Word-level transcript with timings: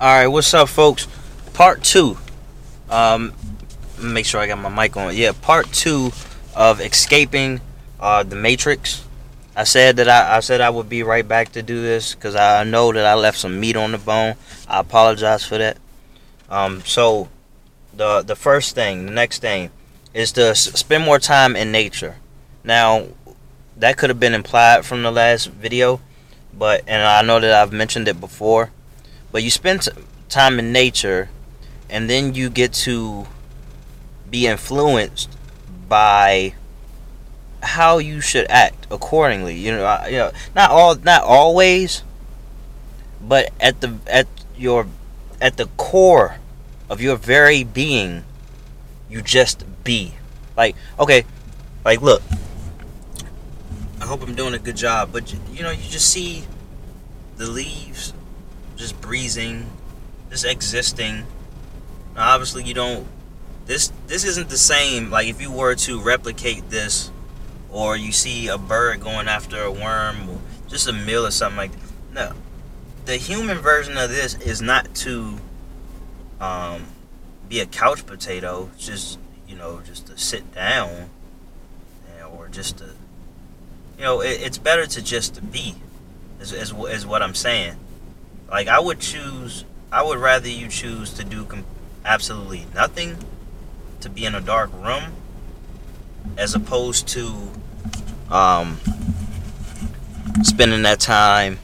All 0.00 0.08
right, 0.08 0.26
what's 0.26 0.52
up, 0.52 0.68
folks? 0.68 1.06
Part 1.52 1.84
two. 1.84 2.16
Um, 2.90 3.34
make 4.00 4.26
sure 4.26 4.40
I 4.40 4.48
got 4.48 4.58
my 4.58 4.68
mic 4.68 4.96
on. 4.96 5.14
Yeah, 5.14 5.30
part 5.32 5.70
two 5.72 6.10
of 6.56 6.80
escaping 6.80 7.60
uh, 8.00 8.24
the 8.24 8.34
Matrix. 8.34 9.04
I 9.54 9.62
said 9.62 9.96
that 9.98 10.08
I, 10.08 10.38
I 10.38 10.40
said 10.40 10.60
I 10.60 10.70
would 10.70 10.88
be 10.88 11.04
right 11.04 11.26
back 11.26 11.52
to 11.52 11.62
do 11.62 11.80
this 11.80 12.14
because 12.14 12.34
I 12.34 12.64
know 12.64 12.90
that 12.90 13.04
I 13.04 13.14
left 13.14 13.38
some 13.38 13.60
meat 13.60 13.76
on 13.76 13.92
the 13.92 13.98
bone. 13.98 14.34
I 14.66 14.80
apologize 14.80 15.44
for 15.44 15.58
that. 15.58 15.76
Um, 16.50 16.80
so 16.84 17.28
the 17.94 18.22
the 18.22 18.34
first 18.34 18.74
thing, 18.74 19.06
the 19.06 19.12
next 19.12 19.38
thing, 19.38 19.70
is 20.14 20.32
to 20.32 20.54
spend 20.56 21.04
more 21.04 21.20
time 21.20 21.54
in 21.54 21.70
nature. 21.70 22.16
Now, 22.64 23.06
that 23.76 23.98
could 23.98 24.10
have 24.10 24.18
been 24.18 24.34
implied 24.34 24.84
from 24.84 25.04
the 25.04 25.12
last 25.12 25.46
video, 25.46 26.00
but 26.52 26.82
and 26.88 27.02
I 27.02 27.22
know 27.22 27.38
that 27.38 27.52
I've 27.54 27.72
mentioned 27.72 28.08
it 28.08 28.18
before 28.18 28.72
but 29.32 29.42
you 29.42 29.50
spend 29.50 29.88
time 30.28 30.58
in 30.58 30.72
nature 30.72 31.28
and 31.90 32.08
then 32.08 32.34
you 32.34 32.48
get 32.48 32.72
to 32.72 33.26
be 34.30 34.46
influenced 34.46 35.36
by 35.88 36.54
how 37.62 37.98
you 37.98 38.20
should 38.20 38.46
act 38.50 38.86
accordingly. 38.90 39.56
You 39.56 39.72
know 39.72 40.04
you 40.06 40.16
know 40.16 40.32
not 40.54 40.70
all 40.70 40.94
not 40.94 41.22
always 41.22 42.02
but 43.20 43.50
at 43.60 43.80
the 43.80 43.98
at 44.06 44.26
your 44.56 44.86
at 45.40 45.56
the 45.56 45.66
core 45.76 46.36
of 46.88 47.00
your 47.00 47.16
very 47.16 47.64
being 47.64 48.24
you 49.10 49.22
just 49.22 49.64
be. 49.84 50.14
Like 50.56 50.76
okay 50.98 51.24
like 51.84 52.00
look 52.00 52.22
i 54.00 54.04
hope 54.04 54.22
i'm 54.22 54.34
doing 54.34 54.54
a 54.54 54.58
good 54.58 54.76
job 54.76 55.10
but 55.12 55.34
you 55.52 55.62
know 55.62 55.70
you 55.70 55.82
just 55.90 56.10
see 56.10 56.44
the 57.36 57.46
leaves 57.46 58.12
just 58.82 59.00
breezing, 59.00 59.64
just 60.28 60.44
existing. 60.44 61.24
Now, 62.16 62.34
obviously, 62.34 62.64
you 62.64 62.74
don't. 62.74 63.06
This 63.64 63.92
this 64.08 64.24
isn't 64.24 64.48
the 64.48 64.58
same. 64.58 65.08
Like 65.08 65.28
if 65.28 65.40
you 65.40 65.52
were 65.52 65.76
to 65.76 66.00
replicate 66.00 66.68
this, 66.68 67.12
or 67.70 67.96
you 67.96 68.10
see 68.10 68.48
a 68.48 68.58
bird 68.58 69.00
going 69.00 69.28
after 69.28 69.62
a 69.62 69.70
worm, 69.70 70.28
or 70.28 70.40
just 70.68 70.88
a 70.88 70.92
meal 70.92 71.24
or 71.24 71.30
something 71.30 71.56
like. 71.56 71.70
That. 71.70 71.80
No, 72.12 72.32
the 73.04 73.16
human 73.16 73.58
version 73.58 73.96
of 73.96 74.10
this 74.10 74.34
is 74.40 74.60
not 74.60 74.92
to 74.96 75.38
um, 76.40 76.86
be 77.48 77.60
a 77.60 77.66
couch 77.66 78.04
potato. 78.04 78.68
Just 78.76 79.20
you 79.46 79.54
know, 79.54 79.80
just 79.86 80.08
to 80.08 80.18
sit 80.18 80.52
down, 80.52 81.08
or 82.36 82.48
just 82.48 82.78
to. 82.78 82.86
You 83.96 84.02
know, 84.02 84.20
it, 84.22 84.40
it's 84.40 84.58
better 84.58 84.86
to 84.86 85.02
just 85.02 85.52
be. 85.52 85.76
Is, 86.40 86.52
is, 86.52 86.72
is 86.72 87.06
what 87.06 87.22
I'm 87.22 87.36
saying. 87.36 87.76
Like 88.52 88.68
I 88.68 88.78
would 88.78 89.00
choose, 89.00 89.64
I 89.90 90.02
would 90.02 90.18
rather 90.18 90.48
you 90.48 90.68
choose 90.68 91.14
to 91.14 91.24
do 91.24 91.46
com- 91.46 91.64
absolutely 92.04 92.66
nothing, 92.74 93.16
to 94.00 94.10
be 94.10 94.26
in 94.26 94.34
a 94.34 94.42
dark 94.42 94.70
room, 94.74 95.14
as 96.36 96.54
opposed 96.54 97.08
to 97.08 97.48
um, 98.30 98.78
spending 100.42 100.82
that 100.82 101.00
time 101.00 101.60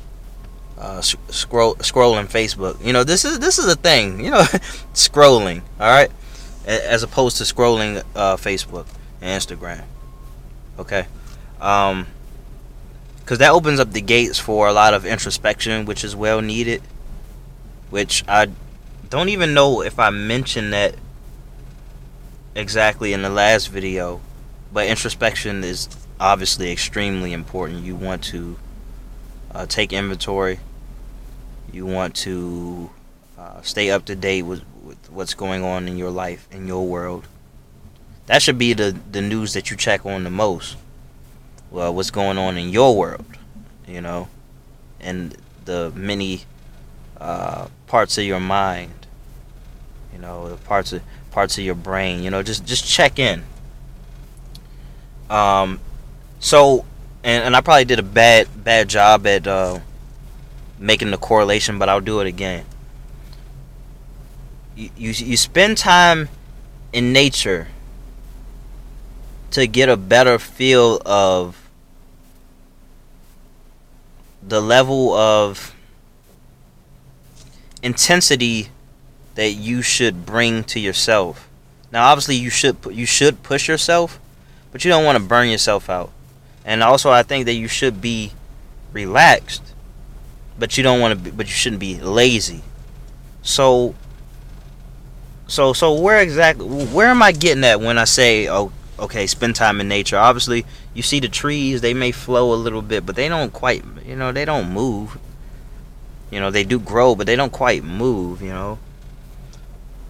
uh, 0.79 1.03
scroll 1.03 1.75
scrolling 1.77 2.27
Facebook. 2.27 2.83
You 2.83 2.95
know, 2.95 3.05
this 3.05 3.27
is 3.27 3.39
this 3.39 3.59
is 3.59 3.67
a 3.67 3.77
thing. 3.77 4.25
You 4.25 4.31
know, 4.31 4.39
scrolling. 4.95 5.61
All 5.79 5.91
right, 5.91 6.11
as 6.67 7.03
opposed 7.03 7.37
to 7.37 7.45
scrolling 7.45 8.03
uh, 8.17 8.37
Facebook 8.37 8.87
and 9.21 9.43
Instagram. 9.43 9.85
Okay. 10.79 11.07
Um, 11.61 12.07
because 13.29 13.41
that 13.41 13.53
opens 13.53 13.79
up 13.79 13.93
the 13.93 14.01
gates 14.01 14.39
for 14.39 14.69
a 14.69 14.73
lot 14.73 14.95
of 14.95 15.05
introspection, 15.05 15.85
which 15.85 16.03
is 16.03 16.17
well 16.17 16.41
needed. 16.41 16.81
Which 17.91 18.25
I 18.27 18.49
don't 19.11 19.29
even 19.29 19.53
know 19.53 19.83
if 19.83 19.99
I 19.99 20.09
mentioned 20.09 20.73
that 20.73 20.95
exactly 22.55 23.13
in 23.13 23.21
the 23.21 23.29
last 23.29 23.67
video, 23.67 24.23
but 24.73 24.87
introspection 24.87 25.63
is 25.63 25.91
obviously 26.19 26.73
extremely 26.73 27.35
important. 27.35 27.85
You 27.85 27.97
want 27.97 28.25
to 28.25 28.57
uh, 29.53 29.67
take 29.67 29.93
inventory. 29.93 30.61
You 31.71 31.85
want 31.85 32.15
to 32.17 32.89
uh, 33.37 33.61
stay 33.61 33.91
up 33.91 34.07
to 34.07 34.17
date 34.17 34.45
with, 34.45 34.65
with 34.83 35.11
what's 35.11 35.35
going 35.35 35.63
on 35.63 35.87
in 35.87 35.99
your 35.99 36.11
life, 36.11 36.49
in 36.51 36.67
your 36.67 36.87
world. 36.87 37.29
That 38.25 38.41
should 38.41 38.57
be 38.57 38.73
the, 38.73 38.97
the 39.13 39.21
news 39.21 39.53
that 39.53 39.71
you 39.71 39.77
check 39.77 40.07
on 40.07 40.25
the 40.25 40.31
most 40.31 40.79
well, 41.71 41.95
what's 41.95 42.11
going 42.11 42.39
on 42.39 42.57
in 42.57 42.71
your 42.71 42.97
world, 42.97 43.25
you 43.87 44.01
know, 44.01 44.29
and 45.01 45.37
the 45.65 45.93
many 45.95 46.43
uh, 47.21 47.69
parts 47.87 48.17
of 48.19 48.25
your 48.25 48.41
mind, 48.41 49.07
you 50.13 50.19
know, 50.19 50.49
the 50.49 50.57
parts 50.57 50.93
of 50.93 51.03
parts 51.31 51.59
of 51.59 51.65
your 51.65 51.75
brain, 51.75 52.23
you 52.23 52.31
know, 52.31 52.43
just 52.43 52.65
just 52.65 52.87
check 52.87 53.19
in. 53.19 53.45
Um, 55.29 55.81
so, 56.41 56.85
and 57.23 57.45
and 57.45 57.57
I 57.57 57.61
probably 57.61 57.85
did 57.85 57.99
a 57.99 58.03
bad 58.03 58.49
bad 58.65 58.89
job 58.89 59.27
at 59.27 59.47
uh, 59.47 59.81
making 60.79 61.11
the 61.11 61.19
correlation, 61.19 61.79
but 61.79 61.89
I'll 61.89 62.01
do 62.01 62.21
it 62.21 62.27
again. 62.27 62.65
You 64.75 64.91
you, 64.97 65.11
you 65.11 65.37
spend 65.37 65.77
time 65.77 66.29
in 66.93 67.13
nature 67.13 67.69
to 69.51 69.67
get 69.67 69.89
a 69.89 69.97
better 69.97 70.39
feel 70.39 71.01
of 71.07 71.69
the 74.43 74.61
level 74.61 75.15
of 75.15 75.75
intensity 77.83 78.69
that 79.35 79.51
you 79.51 79.83
should 79.83 80.27
bring 80.27 80.65
to 80.65 80.81
yourself. 80.81 81.49
Now, 81.93 82.09
obviously, 82.09 82.37
you 82.37 82.51
should 82.51 82.77
you 82.91 83.07
should 83.07 83.43
push 83.43 83.69
yourself, 83.69 84.19
but 84.73 84.85
you 84.85 84.91
don't 84.91 85.05
want 85.05 85.17
to 85.17 85.25
burn 85.25 85.49
yourself 85.49 85.89
out. 85.89 86.11
And 86.65 86.83
also, 86.83 87.11
I 87.11 87.23
think 87.23 87.47
that 87.47 87.55
you 87.55 87.69
should 87.69 88.01
be 88.01 88.33
relaxed, 88.93 89.63
but 90.59 90.77
you 90.77 90.83
don't 90.83 91.01
want 91.01 91.25
to. 91.25 91.33
But 91.33 91.47
you 91.47 91.53
shouldn't 91.53 91.81
be 91.81 92.01
lazy. 92.01 92.63
So, 93.43 93.95
so, 95.47 95.73
so 95.73 95.95
where 95.95 96.21
exactly? 96.21 96.67
Where 96.67 97.09
am 97.09 97.23
I 97.23 97.33
getting 97.33 97.65
at 97.65 97.81
when 97.81 97.97
I 97.97 98.05
say, 98.05 98.49
oh, 98.49 98.73
okay, 98.99 99.27
spend 99.27 99.57
time 99.57 99.81
in 99.81 99.89
nature. 99.89 100.17
Obviously, 100.17 100.65
you 100.95 101.03
see 101.03 101.21
the 101.21 101.29
trees, 101.29 101.81
they 101.81 101.95
may 101.95 102.13
flow 102.13 102.53
a 102.53 102.57
little 102.57 102.83
bit, 102.83 103.07
but 103.07 103.17
they 103.17 103.29
don't 103.29 103.53
quite, 103.53 103.85
you 104.05 104.17
know, 104.17 104.33
they 104.33 104.45
don't 104.45 104.71
move. 104.71 105.19
You 106.31 106.41
know, 106.41 106.51
they 106.51 106.65
do 106.65 106.79
grow, 106.79 107.15
but 107.15 107.27
they 107.27 107.37
don't 107.37 107.53
quite 107.53 107.83
move, 107.83 108.43
you 108.43 108.51
know. 108.51 108.79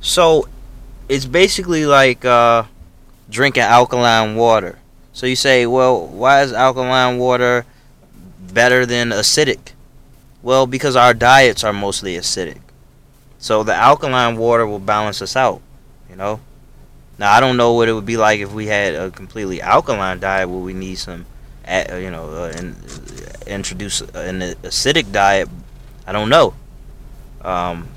So, 0.00 0.48
it's 1.09 1.27
basically 1.27 1.87
like 1.87 2.25
uh, 2.25 2.65
drinking 3.31 3.62
alkaline 3.62 4.37
water. 4.37 4.78
So 5.12 5.27
you 5.27 5.37
say, 5.37 5.66
well, 5.66 6.06
why 6.06 6.43
is 6.43 6.53
alkaline 6.53 7.19
water 7.19 7.66
better 8.53 8.87
than 8.87 9.10
acidic? 9.10 9.72
Well, 10.43 10.66
because 10.66 10.94
our 10.94 11.15
diets 11.15 11.65
are 11.65 11.72
mostly 11.72 12.15
acidic. 12.15 12.60
So 13.38 13.62
the 13.62 13.75
alkaline 13.75 14.37
water 14.37 14.66
will 14.66 14.78
balance 14.78 15.22
us 15.22 15.34
out, 15.34 15.60
you 16.09 16.16
know. 16.16 16.41
Now 17.18 17.32
I 17.32 17.40
don't 17.40 17.56
know 17.56 17.72
what 17.72 17.88
it 17.88 17.92
would 17.92 18.06
be 18.06 18.16
like 18.16 18.40
if 18.40 18.52
we 18.52 18.66
had 18.66 18.94
a 18.94 19.10
completely 19.10 19.60
alkaline 19.60 20.20
diet 20.20 20.48
where 20.48 20.60
we 20.60 20.72
need 20.72 20.96
some, 20.96 21.26
uh, 21.66 21.96
you 21.96 22.10
know, 22.10 22.30
uh, 22.30 22.52
and 22.56 22.76
introduce 23.46 24.00
an 24.00 24.40
acidic 24.62 25.10
diet. 25.10 25.48
I 26.06 26.12
don't 26.12 26.28
know. 26.28 26.54
Um, 27.42 27.88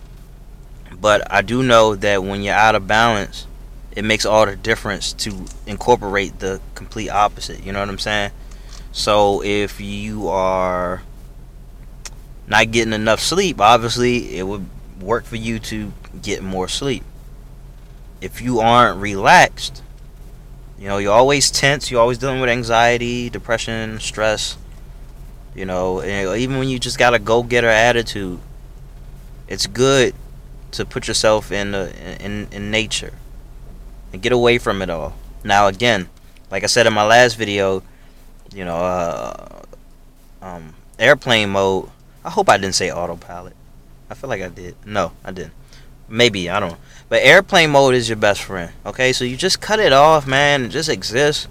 but 0.99 1.31
I 1.31 1.43
do 1.43 1.61
know 1.61 1.95
that 1.95 2.23
when 2.23 2.41
you're 2.41 2.55
out 2.55 2.75
of 2.75 2.87
balance, 2.87 3.45
it 3.91 4.03
makes 4.03 4.25
all 4.25 4.45
the 4.45 4.55
difference 4.55 5.13
to 5.13 5.45
incorporate 5.67 6.39
the 6.39 6.59
complete 6.73 7.09
opposite. 7.09 7.63
You 7.63 7.73
know 7.73 7.79
what 7.79 7.89
I'm 7.89 7.99
saying? 7.99 8.31
So 8.91 9.43
if 9.43 9.79
you 9.79 10.29
are 10.29 11.03
not 12.47 12.71
getting 12.71 12.93
enough 12.93 13.19
sleep, 13.19 13.61
obviously 13.61 14.37
it 14.37 14.43
would 14.43 14.65
work 14.99 15.25
for 15.25 15.35
you 15.35 15.59
to 15.59 15.93
get 16.21 16.43
more 16.43 16.67
sleep 16.67 17.03
if 18.21 18.41
you 18.41 18.59
aren't 18.59 19.01
relaxed, 19.01 19.81
you 20.79 20.87
know, 20.87 20.97
you're 20.97 21.13
always 21.13 21.51
tense, 21.51 21.91
you're 21.91 22.01
always 22.01 22.17
dealing 22.17 22.39
with 22.39 22.49
anxiety, 22.49 23.29
depression, 23.29 23.99
stress, 23.99 24.57
you 25.53 25.65
know, 25.65 25.99
and 25.99 26.37
even 26.39 26.57
when 26.57 26.69
you 26.69 26.79
just 26.79 26.97
got 26.97 27.13
a 27.13 27.19
go-getter 27.19 27.67
attitude, 27.67 28.39
it's 29.47 29.67
good 29.67 30.15
to 30.71 30.85
put 30.85 31.07
yourself 31.07 31.51
in, 31.51 31.71
the, 31.71 31.93
in 32.23 32.47
in 32.51 32.71
nature 32.71 33.13
and 34.13 34.21
get 34.21 34.31
away 34.31 34.57
from 34.57 34.81
it 34.81 34.89
all. 34.89 35.13
Now 35.43 35.67
again, 35.67 36.07
like 36.49 36.63
I 36.63 36.67
said 36.67 36.87
in 36.87 36.93
my 36.93 37.05
last 37.05 37.35
video, 37.35 37.83
you 38.53 38.63
know, 38.63 38.77
uh, 38.77 39.61
um, 40.41 40.73
airplane 40.99 41.49
mode. 41.49 41.89
I 42.23 42.29
hope 42.29 42.49
I 42.49 42.57
didn't 42.57 42.75
say 42.75 42.91
autopilot. 42.91 43.55
I 44.09 44.13
feel 44.13 44.29
like 44.29 44.41
I 44.41 44.49
did. 44.49 44.75
No, 44.85 45.11
I 45.23 45.31
didn't. 45.31 45.53
Maybe 46.07 46.49
I 46.49 46.59
don't. 46.59 46.77
But 47.11 47.23
airplane 47.23 47.71
mode 47.71 47.93
is 47.93 48.07
your 48.07 48.15
best 48.15 48.41
friend. 48.41 48.71
Okay, 48.85 49.11
so 49.11 49.25
you 49.25 49.35
just 49.35 49.59
cut 49.59 49.81
it 49.81 49.91
off, 49.91 50.25
man, 50.25 50.63
and 50.63 50.71
just 50.71 50.87
exist. 50.87 51.49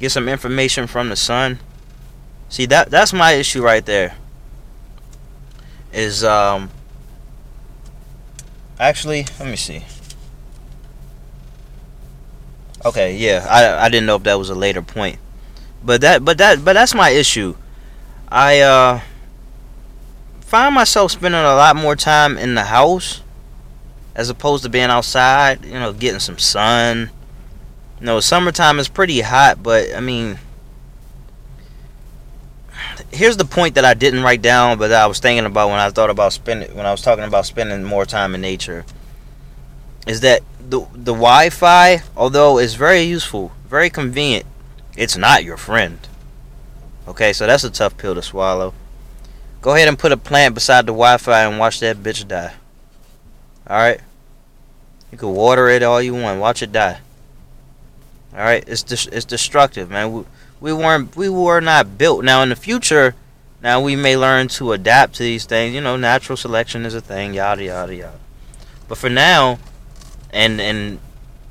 Get 0.00 0.10
some 0.10 0.26
information 0.26 0.86
from 0.86 1.10
the 1.10 1.16
sun. 1.16 1.58
See 2.48 2.64
that? 2.64 2.88
That's 2.90 3.12
my 3.12 3.32
issue 3.32 3.62
right 3.62 3.84
there. 3.84 4.16
Is 5.92 6.24
um 6.24 6.70
Actually, 8.80 9.26
let 9.38 9.50
me 9.50 9.56
see. 9.56 9.84
Okay, 12.82 13.16
yeah, 13.16 13.46
I 13.50 13.84
I 13.84 13.88
didn't 13.90 14.06
know 14.06 14.16
if 14.16 14.22
that 14.22 14.38
was 14.38 14.48
a 14.48 14.54
later 14.54 14.80
point, 14.80 15.18
but 15.84 16.00
that 16.00 16.24
but 16.24 16.38
that 16.38 16.64
but 16.64 16.72
that's 16.72 16.94
my 16.94 17.10
issue. 17.10 17.54
I 18.30 18.60
uh 18.60 19.00
find 20.40 20.74
myself 20.74 21.12
spending 21.12 21.38
a 21.38 21.54
lot 21.54 21.76
more 21.76 21.96
time 21.96 22.38
in 22.38 22.54
the 22.54 22.64
house 22.64 23.20
as 24.16 24.30
opposed 24.30 24.64
to 24.64 24.68
being 24.68 24.90
outside. 24.90 25.64
You 25.64 25.74
know, 25.74 25.92
getting 25.92 26.18
some 26.18 26.38
sun. 26.38 27.10
You 28.00 28.06
know, 28.06 28.18
summertime 28.18 28.80
is 28.80 28.88
pretty 28.88 29.20
hot, 29.20 29.62
but 29.62 29.94
I 29.94 30.00
mean, 30.00 30.38
here's 33.12 33.36
the 33.36 33.44
point 33.44 33.74
that 33.76 33.84
I 33.84 33.94
didn't 33.94 34.22
write 34.22 34.42
down, 34.42 34.78
but 34.78 34.92
I 34.92 35.06
was 35.06 35.20
thinking 35.20 35.46
about 35.46 35.68
when 35.68 35.78
I 35.78 35.90
thought 35.90 36.10
about 36.10 36.32
spending 36.32 36.74
when 36.74 36.86
I 36.86 36.90
was 36.90 37.02
talking 37.02 37.24
about 37.24 37.46
spending 37.46 37.84
more 37.84 38.04
time 38.04 38.34
in 38.34 38.40
nature. 38.40 38.84
Is 40.06 40.20
that 40.20 40.42
the 40.58 40.80
the 40.92 41.12
Wi-Fi, 41.12 42.02
although 42.16 42.58
it's 42.58 42.74
very 42.74 43.02
useful, 43.02 43.52
very 43.68 43.90
convenient, 43.90 44.46
it's 44.96 45.16
not 45.16 45.44
your 45.44 45.56
friend. 45.56 45.98
Okay, 47.08 47.32
so 47.32 47.46
that's 47.46 47.64
a 47.64 47.70
tough 47.70 47.96
pill 47.96 48.14
to 48.14 48.22
swallow. 48.22 48.74
Go 49.62 49.74
ahead 49.74 49.88
and 49.88 49.98
put 49.98 50.12
a 50.12 50.16
plant 50.16 50.54
beside 50.54 50.82
the 50.82 50.92
Wi-Fi 50.92 51.44
and 51.44 51.58
watch 51.58 51.80
that 51.80 51.98
bitch 51.98 52.26
die. 52.26 52.54
All 53.68 53.76
right. 53.76 54.00
You 55.10 55.18
can 55.18 55.32
water 55.34 55.68
it 55.68 55.82
all 55.82 56.00
you 56.00 56.14
want. 56.14 56.40
Watch 56.40 56.62
it 56.62 56.72
die. 56.72 57.00
All 58.32 58.40
right. 58.40 58.64
It's 58.66 58.82
dis- 58.82 59.06
it's 59.06 59.24
destructive, 59.24 59.90
man. 59.90 60.12
We, 60.12 60.24
we 60.60 60.72
weren't 60.72 61.16
we 61.16 61.28
were 61.28 61.60
not 61.60 61.98
built. 61.98 62.24
Now 62.24 62.42
in 62.42 62.48
the 62.48 62.56
future, 62.56 63.14
now 63.62 63.80
we 63.80 63.96
may 63.96 64.16
learn 64.16 64.48
to 64.48 64.72
adapt 64.72 65.14
to 65.14 65.22
these 65.22 65.44
things. 65.44 65.74
You 65.74 65.80
know, 65.80 65.96
natural 65.96 66.36
selection 66.36 66.86
is 66.86 66.94
a 66.94 67.00
thing. 67.00 67.34
Yada 67.34 67.64
yada 67.64 67.94
yada. 67.94 68.18
But 68.88 68.98
for 68.98 69.10
now, 69.10 69.58
and 70.30 70.60
and 70.60 71.00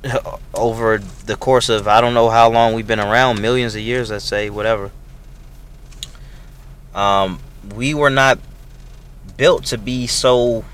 over 0.54 0.98
the 0.98 1.36
course 1.36 1.68
of 1.68 1.88
I 1.88 2.00
don't 2.00 2.14
know 2.14 2.30
how 2.30 2.50
long 2.50 2.74
we've 2.74 2.86
been 2.86 3.00
around, 3.00 3.40
millions 3.40 3.74
of 3.74 3.82
years, 3.82 4.10
let's 4.10 4.24
say, 4.24 4.50
whatever. 4.50 4.90
Um, 6.94 7.40
we 7.74 7.92
were 7.92 8.10
not 8.10 8.38
built 9.36 9.66
to 9.66 9.78
be 9.78 10.06
so 10.06 10.64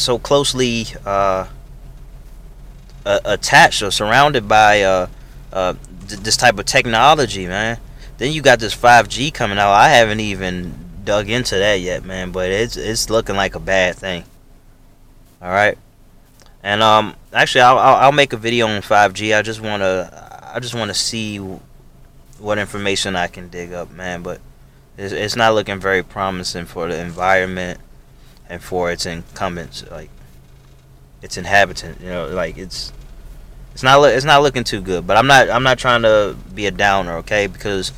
so 0.00 0.18
closely 0.18 0.86
uh, 1.04 1.46
attached 3.04 3.82
or 3.82 3.90
surrounded 3.90 4.48
by 4.48 4.82
uh, 4.82 5.06
uh, 5.52 5.74
th- 6.08 6.20
this 6.20 6.36
type 6.36 6.58
of 6.58 6.66
technology, 6.66 7.46
man. 7.46 7.78
Then 8.18 8.32
you 8.32 8.42
got 8.42 8.58
this 8.58 8.74
5G 8.74 9.32
coming 9.32 9.58
out. 9.58 9.72
I 9.72 9.88
haven't 9.88 10.20
even 10.20 10.74
dug 11.04 11.30
into 11.30 11.56
that 11.56 11.80
yet, 11.80 12.04
man, 12.04 12.32
but 12.32 12.50
it's 12.50 12.76
it's 12.76 13.08
looking 13.08 13.36
like 13.36 13.54
a 13.54 13.60
bad 13.60 13.96
thing. 13.96 14.24
All 15.40 15.50
right, 15.50 15.78
and 16.62 16.82
um, 16.82 17.16
actually, 17.32 17.62
I'll 17.62 17.78
I'll, 17.78 17.96
I'll 17.96 18.12
make 18.12 18.32
a 18.32 18.36
video 18.36 18.66
on 18.66 18.82
5G. 18.82 19.36
I 19.36 19.42
just 19.42 19.60
wanna 19.60 20.50
I 20.52 20.60
just 20.60 20.74
wanna 20.74 20.94
see 20.94 21.38
what 22.38 22.58
information 22.58 23.16
I 23.16 23.26
can 23.26 23.48
dig 23.48 23.72
up, 23.72 23.90
man. 23.90 24.22
But 24.22 24.40
it's, 24.98 25.12
it's 25.12 25.36
not 25.36 25.54
looking 25.54 25.80
very 25.80 26.02
promising 26.02 26.66
for 26.66 26.88
the 26.88 27.00
environment 27.00 27.80
and 28.50 28.62
for 28.62 28.90
its 28.90 29.06
incumbents, 29.06 29.88
like 29.90 30.10
its 31.22 31.38
inhabitant. 31.38 32.02
You 32.02 32.08
know, 32.08 32.28
like 32.28 32.58
it's 32.58 32.92
it's 33.72 33.82
not 33.82 34.04
it's 34.04 34.26
not 34.26 34.42
looking 34.42 34.64
too 34.64 34.82
good. 34.82 35.06
But 35.06 35.16
I'm 35.16 35.26
not 35.26 35.48
I'm 35.48 35.62
not 35.62 35.78
trying 35.78 36.02
to 36.02 36.36
be 36.54 36.66
a 36.66 36.70
downer, 36.70 37.14
okay? 37.18 37.46
Because 37.46 37.92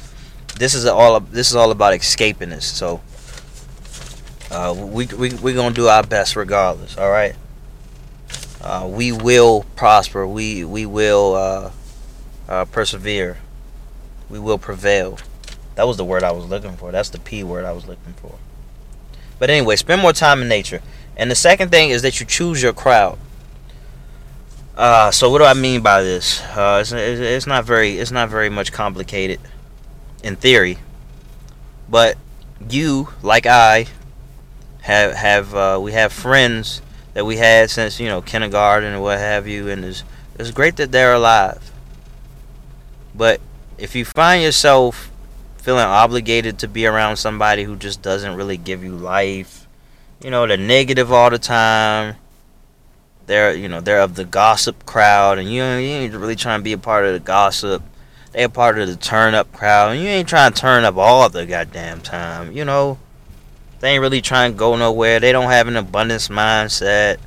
this 0.59 0.75
is 0.75 0.87
all 0.87 1.19
this 1.19 1.51
is 1.51 1.57
all 1.57 1.73
about 1.73 1.95
escaping 1.95 2.51
this. 2.51 2.67
So 2.67 3.01
uh, 4.53 4.75
we 4.79 5.07
we 5.07 5.35
we 5.35 5.55
gonna 5.55 5.75
do 5.75 5.89
our 5.89 6.05
best 6.05 6.37
regardless. 6.37 6.97
All 6.97 7.11
right. 7.11 7.35
Uh, 8.61 8.89
we 8.89 9.11
will 9.11 9.65
prosper. 9.75 10.25
We 10.25 10.65
we 10.65 10.87
will 10.87 11.35
uh, 11.35 11.71
uh 12.49 12.65
persevere 12.67 13.39
we 14.33 14.39
will 14.39 14.59
prevail. 14.59 15.19
That 15.75 15.87
was 15.87 15.99
the 15.99 16.05
word 16.05 16.25
I 16.25 16.33
was 16.33 16.47
looking 16.47 16.77
for. 16.77 16.91
That's 16.91 17.11
the 17.11 17.21
P 17.21 17.45
word 17.45 17.67
I 17.67 17.73
was 17.73 17.87
looking 17.87 18.15
for. 18.15 18.35
But 19.43 19.51
anyway, 19.51 19.75
spend 19.75 20.01
more 20.01 20.13
time 20.13 20.41
in 20.41 20.49
nature. 20.49 20.81
And 21.17 21.29
the 21.29 21.35
second 21.35 21.71
thing 21.71 21.91
is 21.91 22.03
that 22.03 22.21
you 22.21 22.27
choose 22.27 22.63
your 22.63 22.73
crowd. 22.73 23.19
Uh, 24.77 25.11
so 25.11 25.31
what 25.31 25.39
do 25.39 25.45
I 25.45 25.53
mean 25.53 25.81
by 25.81 26.01
this? 26.01 26.41
Uh, 26.43 26.79
it's, 26.81 26.93
it's 26.93 27.45
not 27.45 27.65
very 27.65 27.99
it's 27.99 28.13
not 28.13 28.29
very 28.29 28.49
much 28.49 28.71
complicated 28.71 29.41
in 30.23 30.37
theory, 30.37 30.79
but 31.91 32.17
you 32.71 33.09
like 33.21 33.45
I 33.45 33.87
have 34.83 35.15
have 35.15 35.55
uh, 35.57 35.81
we 35.83 35.91
have 35.91 36.13
friends 36.13 36.81
that 37.15 37.27
we 37.27 37.39
had 37.39 37.69
since 37.69 37.99
you 37.99 38.07
know 38.07 38.23
kindergarten 38.23 38.93
and 38.93 39.03
what 39.03 39.19
have 39.19 39.49
you, 39.49 39.69
and 39.69 39.85
it's 39.85 40.05
it's 40.39 40.53
great 40.53 40.77
that 40.77 40.93
they're 40.93 41.15
alive. 41.15 41.73
But 43.13 43.41
if 43.77 43.97
you 43.97 44.05
find 44.05 44.41
yourself 44.41 45.11
feeling 45.63 45.85
obligated 45.85 46.59
to 46.59 46.69
be 46.69 46.87
around 46.87 47.17
somebody 47.17 47.63
who 47.63 47.77
just 47.77 48.03
doesn't 48.03 48.35
really 48.35 48.57
give 48.57 48.83
you 48.83 48.97
life, 48.97 49.69
you 50.21 50.29
know, 50.31 50.47
they're 50.47 50.57
negative 50.57 51.13
all 51.13 51.31
the 51.31 51.39
time. 51.39 52.17
They're, 53.27 53.55
you 53.55 53.69
know, 53.69 53.81
they're 53.81 54.01
of 54.01 54.17
the 54.17 54.25
gossip 54.25 54.85
crowd, 54.85 55.39
and 55.39 55.49
you, 55.49 55.63
you 55.63 55.63
ain't 55.63 56.15
really 56.15 56.35
trying 56.35 56.59
to 56.59 56.65
be 56.65 56.73
a 56.73 56.79
part 56.79 57.05
of 57.05 57.13
the 57.13 57.21
gossip. 57.21 57.83
They're 58.33 58.49
part 58.49 58.79
of 58.79 58.89
the 58.89 58.97
turn 58.97 59.35
up 59.35 59.53
crowd, 59.53 59.93
and 59.93 60.01
you 60.01 60.09
ain't 60.09 60.29
trying 60.29 60.53
to 60.53 60.61
turn 60.61 60.85
up 60.85 60.97
all 60.97 61.29
the 61.29 61.47
goddamn 61.47 62.01
time, 62.01 62.53
you 62.53 62.65
know. 62.65 62.99
They 63.79 63.91
ain't 63.91 64.01
really 64.01 64.21
trying 64.21 64.53
to 64.53 64.59
go 64.59 64.77
nowhere. 64.77 65.21
They 65.21 65.33
don't 65.33 65.51
have 65.51 65.69
an 65.69 65.77
abundance 65.77 66.29
mindset. 66.29 67.19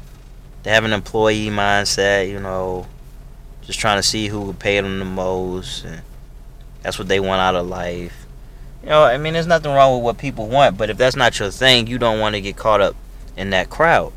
They 0.64 0.72
have 0.72 0.84
an 0.84 0.94
employee 0.94 1.48
mindset, 1.48 2.30
you 2.30 2.40
know. 2.40 2.88
Just 3.62 3.80
trying 3.80 3.98
to 3.98 4.04
see 4.04 4.28
who 4.28 4.42
will 4.42 4.54
pay 4.54 4.80
them 4.80 5.00
the 5.00 5.06
most. 5.06 5.86
And, 5.86 6.02
that's 6.86 7.00
what 7.00 7.08
they 7.08 7.20
want 7.20 7.42
out 7.42 7.56
of 7.56 7.66
life. 7.66 8.25
You 8.86 8.92
know, 8.92 9.04
I 9.04 9.18
mean, 9.18 9.34
there's 9.34 9.48
nothing 9.48 9.72
wrong 9.72 9.96
with 9.96 10.04
what 10.04 10.20
people 10.20 10.48
want, 10.48 10.78
but 10.78 10.92
if 10.92 10.98
that's 10.98 11.16
not 11.16 11.40
your 11.40 11.50
thing, 11.50 11.88
you 11.88 11.98
don't 11.98 12.20
want 12.20 12.36
to 12.36 12.42
get 12.42 12.56
caught 12.56 12.82
up 12.82 12.96
in 13.36 13.50
that 13.50 13.68
crowd 13.68 14.14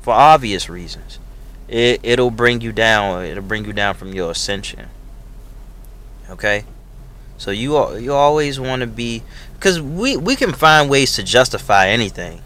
for 0.00 0.14
obvious 0.14 0.68
reasons. 0.68 1.18
It 1.66 1.98
it'll 2.04 2.30
bring 2.30 2.60
you 2.60 2.70
down. 2.70 3.24
It'll 3.24 3.42
bring 3.42 3.64
you 3.64 3.72
down 3.72 3.94
from 3.94 4.12
your 4.14 4.30
ascension. 4.30 4.86
Okay, 6.30 6.64
so 7.36 7.50
you 7.50 7.98
you 7.98 8.12
always 8.12 8.60
want 8.60 8.82
to 8.82 8.86
be 8.86 9.24
because 9.54 9.82
we 9.82 10.16
we 10.16 10.36
can 10.36 10.52
find 10.52 10.88
ways 10.88 11.16
to 11.16 11.24
justify 11.24 11.88
anything. 11.88 12.42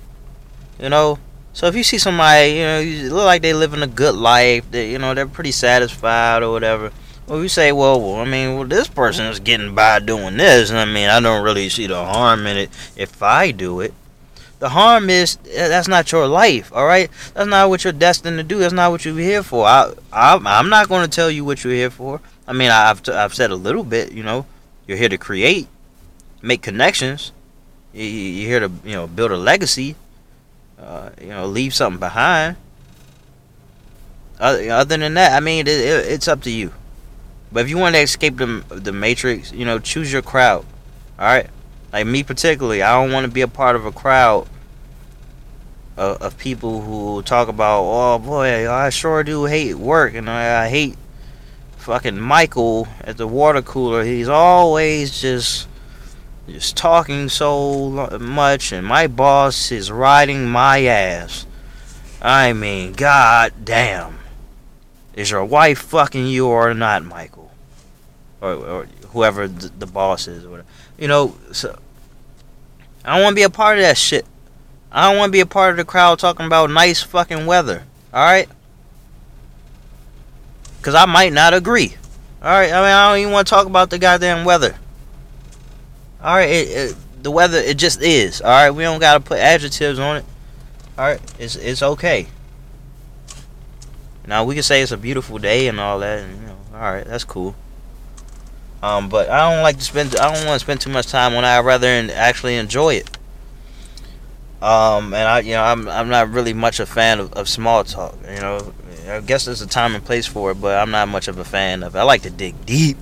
You 0.81 0.88
know, 0.88 1.19
so 1.52 1.67
if 1.67 1.76
you 1.76 1.83
see 1.83 1.99
somebody, 1.99 2.52
you 2.52 2.62
know, 2.62 2.78
you 2.78 3.11
look 3.12 3.26
like 3.26 3.42
they're 3.42 3.52
living 3.52 3.83
a 3.83 3.87
good 3.87 4.14
life, 4.14 4.71
that 4.71 4.87
you 4.87 4.99
know 4.99 5.12
they're 5.12 5.26
pretty 5.26 5.52
satisfied 5.52 6.42
or 6.42 6.52
whatever 6.52 6.90
well, 7.26 7.42
you 7.42 7.49
say, 7.49 7.73
well, 7.73 8.00
well, 8.00 8.16
I 8.16 8.25
mean, 8.25 8.56
well, 8.56 8.68
this 8.68 8.88
person 8.88 9.26
is 9.26 9.40
getting 9.40 9.75
by 9.75 9.99
doing 9.99 10.37
this, 10.37 10.71
and 10.71 10.78
I 10.78 10.85
mean, 10.85 11.09
I 11.09 11.21
don't 11.21 11.42
really 11.42 11.68
see 11.68 11.87
the 11.87 12.04
harm 12.04 12.47
in 12.47 12.56
it 12.56 12.71
if 12.97 13.23
I 13.23 13.50
do 13.50 13.80
it. 13.80 13.92
The 14.59 14.71
harm 14.71 15.11
is 15.11 15.37
eh, 15.50 15.68
that's 15.68 15.88
not 15.88 16.11
your 16.12 16.26
life, 16.26 16.73
all 16.73 16.87
right? 16.87 17.11
That's 17.35 17.49
not 17.49 17.68
what 17.68 17.85
you're 17.85 17.92
destined 17.92 18.38
to 18.38 18.45
do. 18.45 18.59
That's 18.59 18.73
not 18.73 18.90
what 18.90 19.04
you're 19.04 19.18
here 19.18 19.42
for. 19.42 19.66
I, 19.66 19.92
I 20.12 20.40
I'm 20.42 20.68
not 20.68 20.88
going 20.88 21.04
to 21.04 21.11
tell 21.11 21.30
you 21.30 21.45
what 21.45 21.62
you're 21.62 21.75
here 21.75 21.90
for. 21.90 22.21
I 22.47 22.52
mean, 22.52 22.71
I've 22.71 23.02
t- 23.02 23.12
I've 23.12 23.35
said 23.35 23.50
a 23.50 23.56
little 23.56 23.85
bit. 23.85 24.12
You 24.12 24.23
know, 24.23 24.47
you're 24.87 24.97
here 24.97 25.11
to 25.11 25.18
create, 25.18 25.68
make 26.40 26.62
connections. 26.62 27.33
You're 27.92 28.49
here 28.49 28.61
to 28.61 28.71
you 28.85 28.92
know 28.92 29.06
build 29.06 29.30
a 29.30 29.37
legacy. 29.37 29.97
Uh, 30.78 31.11
you 31.21 31.28
know, 31.28 31.47
leave 31.47 31.75
something 31.75 31.99
behind. 31.99 32.56
Other, 34.38 34.71
other 34.71 34.97
than 34.97 35.14
that, 35.14 35.33
I 35.33 35.40
mean, 35.40 35.66
it, 35.66 35.80
it, 35.80 36.06
it's 36.06 36.28
up 36.28 36.42
to 36.42 36.50
you. 36.50 36.73
But 37.53 37.65
if 37.65 37.71
you 37.71 37.79
want 37.79 37.95
to 37.95 38.00
escape 38.00 38.37
the 38.37 38.65
the 38.69 38.93
matrix, 38.93 39.53
you 39.53 39.65
know, 39.65 39.79
choose 39.79 40.12
your 40.12 40.23
crowd. 40.23 40.65
All 41.19 41.26
right, 41.26 41.49
like 41.93 42.07
me 42.07 42.23
particularly, 42.23 42.83
I 42.83 43.00
don't 43.00 43.12
want 43.12 43.25
to 43.25 43.33
be 43.33 43.41
a 43.41 43.49
part 43.49 43.76
of 43.76 43.87
a 43.87 43.93
crowd 43.93 44.49
of, 45.97 46.21
of 46.21 46.38
people 46.38 46.83
who 46.83 47.23
talk 47.23 47.49
about, 47.49 47.83
oh 47.85 48.19
boy, 48.19 48.71
I 48.71 48.91
sure 48.91 49.23
do 49.25 49.47
hate 49.47 49.76
work, 49.76 50.15
and 50.15 50.29
I, 50.29 50.65
I 50.65 50.69
hate 50.69 50.97
fucking 51.79 52.19
Michael 52.19 52.88
at 53.00 53.17
the 53.17 53.26
water 53.26 53.62
cooler. 53.62 54.05
He's 54.05 54.29
always 54.29 55.21
just 55.21 55.69
just 56.49 56.76
talking 56.76 57.29
so 57.29 58.19
much, 58.21 58.73
and 58.73 58.87
my 58.87 59.07
boss 59.07 59.73
is 59.73 59.91
riding 59.91 60.47
my 60.49 60.85
ass. 60.85 61.47
I 62.21 62.53
mean, 62.53 62.93
god 62.93 63.53
damn. 63.65 64.15
Is 65.16 65.30
your 65.30 65.44
wife 65.44 65.78
fucking 65.80 66.26
you 66.26 66.46
or 66.46 66.73
not, 66.75 67.04
Michael? 67.04 67.50
Or, 68.40 68.52
or 68.52 68.87
whoever 69.08 69.49
the, 69.49 69.68
the 69.68 69.87
boss 69.87 70.28
is, 70.28 70.44
or 70.44 70.50
whatever. 70.50 70.68
You 70.99 71.08
know, 71.08 71.37
so 71.52 71.76
I 73.04 73.14
don't 73.14 73.25
want 73.25 73.32
to 73.32 73.40
be 73.40 73.42
a 73.42 73.50
part 73.50 73.78
of 73.78 73.82
that 73.82 73.99
shit. 73.99 74.25
I 74.92 75.08
don't 75.08 75.18
want 75.18 75.30
to 75.30 75.32
be 75.32 75.40
a 75.40 75.46
part 75.46 75.73
of 75.73 75.76
the 75.78 75.85
crowd 75.85 76.18
talking 76.18 76.46
about 76.46 76.70
nice 76.70 77.02
fucking 77.02 77.46
weather. 77.46 77.85
All 78.14 78.25
right? 78.25 78.49
Cause 80.82 80.94
I 80.94 81.06
might 81.06 81.32
not 81.32 81.52
agree. 81.52 81.96
All 82.40 82.50
right. 82.50 82.70
I 82.70 82.76
mean, 82.76 82.85
I 82.85 83.11
don't 83.11 83.18
even 83.18 83.32
want 83.32 83.49
to 83.49 83.50
talk 83.50 83.66
about 83.66 83.90
the 83.90 83.99
goddamn 83.99 84.44
weather. 84.44 84.76
All 86.23 86.37
right. 86.37 86.49
It, 86.49 86.68
it, 86.68 86.96
the 87.25 87.32
weather, 87.32 87.58
it 87.58 87.76
just 87.76 88.00
is. 88.00 88.40
All 88.40 88.50
right. 88.50 88.70
We 88.70 88.85
don't 88.85 89.00
gotta 89.00 89.18
put 89.18 89.38
adjectives 89.38 89.99
on 89.99 90.18
it. 90.18 90.25
All 90.99 91.04
right, 91.04 91.20
it's 91.38 91.56
it's 91.56 91.82
okay. 91.82 92.26
Now 94.26 94.45
we 94.45 94.54
can 94.54 94.62
say 94.62 94.83
it's 94.83 94.92
a 94.92 94.97
beautiful 94.97 95.38
day 95.38 95.68
and 95.68 95.78
all 95.78 96.00
that, 96.00 96.21
and 96.21 96.40
you 96.40 96.47
know, 96.47 96.56
all 96.75 96.80
right, 96.80 97.04
that's 97.04 97.25
cool. 97.25 97.54
Um, 98.83 99.09
but 99.09 99.30
I 99.30 99.50
don't 99.50 99.62
like 99.62 99.78
to 99.78 99.85
spend. 99.85 100.16
I 100.16 100.33
don't 100.33 100.47
want 100.47 100.61
to 100.61 100.64
spend 100.64 100.80
too 100.80 100.90
much 100.90 101.06
time 101.06 101.35
on. 101.35 101.45
I'd 101.45 101.64
rather 101.64 101.88
actually 102.14 102.56
enjoy 102.56 102.95
it. 102.95 103.16
Um, 104.61 105.14
and 105.14 105.28
I, 105.28 105.40
you 105.40 105.52
know, 105.52 105.62
I'm 105.62 105.88
I'm 105.88 106.09
not 106.09 106.30
really 106.30 106.52
much 106.52 106.80
a 106.80 106.87
fan 106.87 107.21
of, 107.21 107.33
of 107.35 107.49
small 107.49 107.85
talk. 107.85 108.16
You 108.28 108.40
know, 108.40 108.73
I 109.09 109.21
guess 109.21 109.45
there's 109.45 109.62
a 109.62 109.66
time 109.66 109.95
and 109.95 110.04
place 110.04 110.26
for 110.26 110.50
it, 110.50 110.61
but 110.61 110.78
I'm 110.78 110.90
not 110.90 111.09
much 111.09 111.28
of 111.28 111.38
a 111.38 111.45
fan 111.45 111.83
of. 111.83 111.95
it. 111.95 111.99
I 111.99 112.02
like 112.02 112.23
to 112.23 112.30
dig 112.30 112.66
deep. 112.66 112.99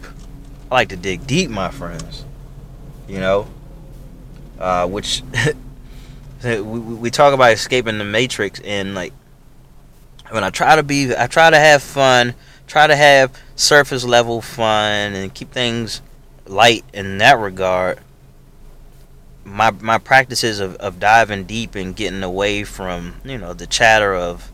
I 0.70 0.74
like 0.74 0.88
to 0.90 0.96
dig 0.96 1.26
deep, 1.26 1.50
my 1.50 1.70
friends. 1.70 2.24
You 3.08 3.20
know, 3.20 3.46
uh, 4.58 4.86
which 4.86 5.22
we 6.44 6.60
we 6.60 7.10
talk 7.10 7.34
about 7.34 7.52
escaping 7.52 7.98
the 7.98 8.04
matrix, 8.04 8.60
and 8.60 8.94
like 8.94 9.12
when 10.30 10.44
I 10.44 10.50
try 10.50 10.76
to 10.76 10.82
be, 10.82 11.14
I 11.16 11.26
try 11.26 11.50
to 11.50 11.58
have 11.58 11.82
fun, 11.82 12.34
try 12.66 12.86
to 12.86 12.96
have 12.96 13.38
surface 13.56 14.04
level 14.04 14.40
fun, 14.40 15.14
and 15.14 15.32
keep 15.34 15.52
things 15.52 16.02
light 16.46 16.84
in 16.92 17.18
that 17.18 17.38
regard. 17.38 17.98
My 19.44 19.70
my 19.70 19.98
practices 19.98 20.58
of, 20.60 20.76
of 20.76 20.98
diving 20.98 21.44
deep 21.44 21.74
and 21.74 21.94
getting 21.94 22.22
away 22.22 22.64
from 22.64 23.16
you 23.24 23.36
know 23.36 23.52
the 23.52 23.66
chatter 23.66 24.14
of 24.14 24.50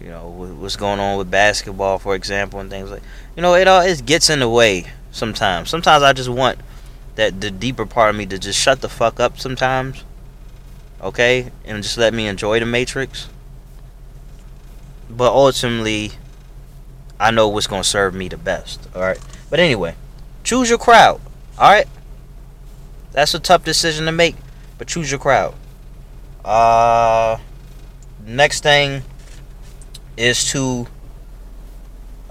you 0.00 0.08
know 0.08 0.28
what's 0.28 0.76
going 0.76 1.00
on 1.00 1.18
with 1.18 1.30
basketball 1.30 1.98
for 1.98 2.14
example 2.14 2.58
and 2.58 2.68
things 2.70 2.90
like 2.90 3.02
you 3.36 3.42
know 3.42 3.54
it 3.54 3.68
all 3.68 3.80
it 3.80 4.04
gets 4.04 4.28
in 4.28 4.40
the 4.40 4.48
way 4.48 4.86
sometimes. 5.12 5.70
Sometimes 5.70 6.02
i 6.02 6.12
just 6.12 6.28
want 6.28 6.58
that 7.14 7.40
the 7.40 7.50
deeper 7.50 7.86
part 7.86 8.10
of 8.10 8.16
me 8.16 8.26
to 8.26 8.38
just 8.38 8.58
shut 8.58 8.80
the 8.80 8.88
fuck 8.88 9.18
up 9.20 9.38
sometimes 9.38 10.04
okay 11.00 11.50
and 11.64 11.82
just 11.82 11.98
let 11.98 12.14
me 12.14 12.26
enjoy 12.26 12.60
the 12.60 12.66
matrix 12.66 13.28
but 15.10 15.32
ultimately 15.32 16.12
i 17.18 17.30
know 17.30 17.48
what's 17.48 17.66
to 17.66 17.82
serve 17.82 18.14
me 18.14 18.28
the 18.28 18.36
best 18.36 18.88
all 18.94 19.02
right 19.02 19.18
but 19.50 19.58
anyway 19.60 19.94
choose 20.44 20.68
your 20.68 20.78
crowd 20.78 21.20
all 21.58 21.70
right 21.70 21.86
that's 23.12 23.34
a 23.34 23.40
tough 23.40 23.64
decision 23.64 24.06
to 24.06 24.12
make, 24.12 24.36
but 24.78 24.86
choose 24.86 25.10
your 25.10 25.20
crowd. 25.20 25.54
Uh, 26.44 27.38
next 28.24 28.62
thing 28.62 29.02
is 30.16 30.50
to 30.52 30.86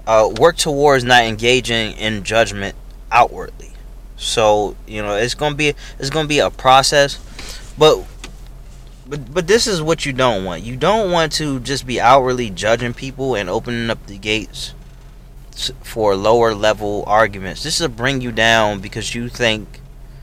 uh, 0.06 0.32
work 0.40 0.56
towards 0.56 1.04
not 1.04 1.24
engaging 1.24 1.92
in 1.92 2.22
judgment 2.24 2.74
outwardly. 3.12 3.72
So 4.16 4.76
you 4.86 5.02
know 5.02 5.14
it's 5.14 5.34
gonna 5.34 5.54
be 5.54 5.74
it's 5.98 6.10
gonna 6.10 6.26
be 6.26 6.38
a 6.38 6.50
process, 6.50 7.18
but 7.76 8.02
but 9.08 9.32
but 9.32 9.46
this 9.46 9.66
is 9.66 9.80
what 9.80 10.04
you 10.04 10.12
don't 10.12 10.44
want. 10.44 10.62
You 10.62 10.76
don't 10.76 11.10
want 11.10 11.32
to 11.32 11.60
just 11.60 11.86
be 11.86 12.00
outwardly 12.00 12.50
judging 12.50 12.94
people 12.94 13.34
and 13.34 13.48
opening 13.48 13.90
up 13.90 14.06
the 14.06 14.18
gates 14.18 14.74
for 15.82 16.14
lower 16.14 16.54
level 16.54 17.04
arguments. 17.06 17.62
This 17.62 17.80
will 17.80 17.88
bring 17.88 18.20
you 18.20 18.30
down 18.30 18.80
because 18.80 19.14
you 19.14 19.28
think 19.28 19.80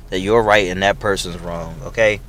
that 0.10 0.20
you're 0.20 0.44
right 0.44 0.68
and 0.68 0.82
that 0.84 1.00
person's 1.00 1.40
wrong, 1.40 1.76
okay? 1.84 2.22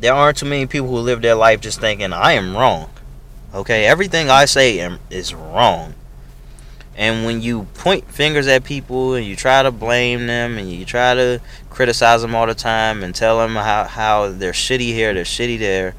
There 0.00 0.14
aren't 0.14 0.38
too 0.38 0.46
many 0.46 0.66
people 0.66 0.88
who 0.88 0.96
live 0.96 1.22
their 1.22 1.34
life 1.34 1.60
just 1.60 1.80
thinking, 1.80 2.12
I 2.12 2.32
am 2.32 2.56
wrong. 2.56 2.90
Okay? 3.54 3.84
Everything 3.84 4.30
I 4.30 4.46
say 4.46 4.98
is 5.10 5.34
wrong. 5.34 5.94
And 7.00 7.24
when 7.24 7.40
you 7.40 7.62
point 7.72 8.04
fingers 8.12 8.46
at 8.46 8.62
people 8.62 9.14
and 9.14 9.24
you 9.24 9.34
try 9.34 9.62
to 9.62 9.70
blame 9.70 10.26
them 10.26 10.58
and 10.58 10.70
you 10.70 10.84
try 10.84 11.14
to 11.14 11.40
criticize 11.70 12.20
them 12.20 12.34
all 12.34 12.46
the 12.46 12.54
time 12.54 13.02
and 13.02 13.14
tell 13.14 13.38
them 13.38 13.54
how, 13.54 13.84
how 13.84 14.28
they're 14.28 14.52
shitty 14.52 14.92
here, 14.92 15.14
they're 15.14 15.24
shitty 15.24 15.58
there, 15.58 15.94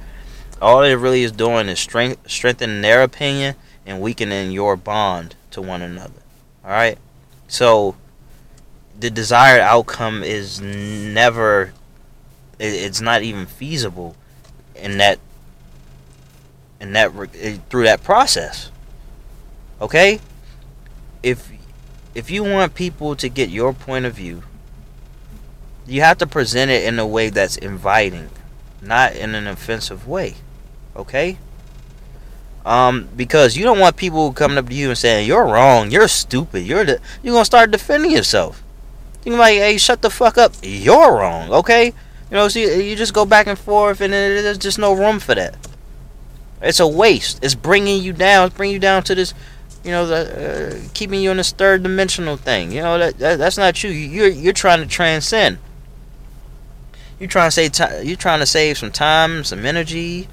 all 0.62 0.84
it 0.84 0.94
really 0.94 1.24
is 1.24 1.32
doing 1.32 1.70
is 1.70 1.80
strength, 1.80 2.30
strengthening 2.30 2.82
their 2.82 3.02
opinion 3.02 3.56
and 3.84 4.00
weakening 4.00 4.52
your 4.52 4.78
bond 4.78 5.34
to 5.50 5.60
one 5.60 5.82
another. 5.82 6.22
Alright? 6.64 7.00
So, 7.48 7.96
the 9.00 9.10
desired 9.10 9.62
outcome 9.62 10.22
is 10.22 10.62
never 10.62 11.74
it's 12.60 13.02
not 13.02 13.24
even 13.24 13.48
feasible 13.48 14.16
in 14.76 15.00
that 15.00 15.18
in 16.80 16.94
that 16.94 17.12
through 17.72 17.86
that 17.86 18.04
process 18.04 18.70
okay 19.82 20.20
if 21.24 21.52
if 22.14 22.30
you 22.30 22.44
want 22.44 22.76
people 22.76 23.16
to 23.16 23.30
get 23.30 23.50
your 23.50 23.74
point 23.74 24.06
of 24.06 24.14
view 24.14 24.44
you 25.88 26.02
have 26.02 26.18
to 26.18 26.28
present 26.28 26.70
it 26.72 26.84
in 26.84 27.00
a 27.00 27.08
way 27.08 27.30
that's 27.30 27.58
inviting 27.58 28.30
not 28.82 29.16
in 29.16 29.36
an 29.36 29.48
offensive 29.48 30.08
way 30.08 30.36
okay 30.96 31.38
um 32.66 33.10
because 33.16 33.58
you 33.58 33.64
don't 33.64 33.80
want 33.80 33.96
people 33.96 34.32
coming 34.34 34.58
up 34.58 34.68
to 34.68 34.76
you 34.76 34.90
and 34.90 34.98
saying 34.98 35.28
you're 35.28 35.46
wrong 35.46 35.90
you're 35.90 36.08
stupid 36.08 36.64
you're 36.64 36.86
the 36.86 37.00
you're 37.24 37.34
gonna 37.34 37.46
start 37.46 37.72
defending 37.72 38.12
yourself 38.12 38.64
you 39.24 39.36
like, 39.36 39.58
hey, 39.58 39.78
shut 39.78 40.02
the 40.02 40.10
fuck 40.10 40.38
up. 40.38 40.54
You're 40.64 41.18
wrong, 41.18 41.52
okay? 41.52 41.88
You 41.88 42.38
know, 42.38 42.48
see, 42.48 42.90
you 42.90 42.96
just 42.96 43.14
go 43.14 43.26
back 43.26 43.48
and 43.48 43.58
forth, 43.58 44.02
and 44.02 44.14
there's 44.14 44.58
just 44.58 44.80
no 44.80 44.94
room 44.94 45.20
for 45.20 45.36
that. 45.36 45.56
It's 46.62 46.80
a 46.80 46.88
waste. 46.88 47.44
It's 47.44 47.56
bringing 47.56 48.02
you 48.02 48.14
down. 48.14 48.48
It's 48.48 48.56
bringing 48.56 48.74
you 48.74 48.80
down 48.80 49.04
to 49.04 49.16
this, 49.16 49.34
you 49.84 49.92
know, 49.92 50.06
the, 50.06 50.76
uh, 50.76 50.90
keeping 50.94 51.22
you 51.22 51.32
in 51.32 51.38
this 51.38 51.52
third 51.52 51.84
dimensional 51.84 52.38
thing. 52.38 52.72
You 52.72 52.82
know, 52.82 52.98
that, 52.98 53.18
that 53.20 53.38
that's 53.38 53.58
not 53.58 53.84
you. 53.84 53.90
You're 53.90 54.28
you're 54.28 54.54
trying 54.54 54.80
to 54.80 54.88
transcend. 54.88 55.58
You're 57.20 57.30
trying 57.30 57.48
to 57.48 57.52
save 57.52 57.72
time. 57.74 58.06
You're 58.06 58.18
trying 58.18 58.40
to 58.40 58.46
save 58.46 58.78
some 58.78 58.92
time, 58.92 59.44
some 59.44 59.66
energy, 59.66 60.28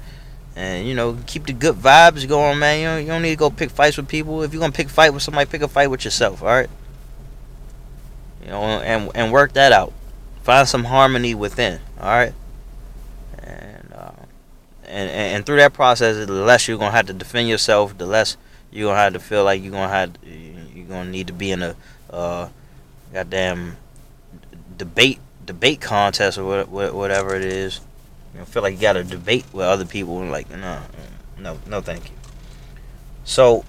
and 0.55 0.87
you 0.87 0.95
know, 0.95 1.17
keep 1.27 1.45
the 1.45 1.53
good 1.53 1.75
vibes 1.75 2.27
going, 2.27 2.59
man. 2.59 2.79
You 2.79 2.87
don't, 2.87 3.01
you 3.01 3.07
don't 3.07 3.21
need 3.21 3.29
to 3.31 3.35
go 3.35 3.49
pick 3.49 3.69
fights 3.69 3.97
with 3.97 4.07
people. 4.07 4.43
If 4.43 4.53
you're 4.53 4.61
gonna 4.61 4.71
pick 4.71 4.89
fight 4.89 5.13
with 5.13 5.23
somebody, 5.23 5.49
pick 5.49 5.61
a 5.61 5.67
fight 5.67 5.87
with 5.87 6.05
yourself. 6.05 6.41
All 6.41 6.49
right 6.49 6.69
you 8.41 8.49
know, 8.49 8.61
and 8.61 9.11
and 9.15 9.31
work 9.31 9.53
that 9.53 9.71
out. 9.71 9.93
Find 10.43 10.67
some 10.67 10.85
harmony 10.85 11.35
within. 11.35 11.79
All 11.99 12.07
right, 12.07 12.33
and 13.37 13.93
uh, 13.93 14.11
and 14.85 15.09
and 15.09 15.45
through 15.45 15.57
that 15.57 15.73
process, 15.73 16.25
the 16.25 16.31
less 16.33 16.67
you're 16.67 16.77
gonna 16.77 16.91
have 16.91 17.07
to 17.07 17.13
defend 17.13 17.49
yourself, 17.49 17.97
the 17.97 18.05
less 18.05 18.37
you're 18.71 18.89
gonna 18.89 18.99
have 18.99 19.13
to 19.13 19.19
feel 19.19 19.43
like 19.43 19.61
you're 19.61 19.71
gonna 19.71 19.89
have 19.89 20.11
you're 20.23 20.85
gonna 20.85 21.09
need 21.09 21.27
to 21.27 21.33
be 21.33 21.51
in 21.51 21.63
a 21.63 21.75
uh, 22.09 22.49
goddamn 23.13 23.77
debate 24.77 25.19
debate 25.45 25.81
contest 25.81 26.37
or 26.37 26.65
whatever 26.65 27.35
it 27.35 27.43
is. 27.43 27.81
You 28.33 28.39
know, 28.39 28.45
feel 28.45 28.61
like 28.61 28.75
you 28.75 28.81
got 28.81 28.93
to 28.93 29.03
debate 29.03 29.45
with 29.51 29.65
other 29.65 29.85
people 29.85 30.21
and 30.21 30.31
like 30.31 30.49
no, 30.51 30.81
no, 31.39 31.59
no, 31.65 31.81
thank 31.81 32.09
you. 32.09 32.15
So, 33.23 33.65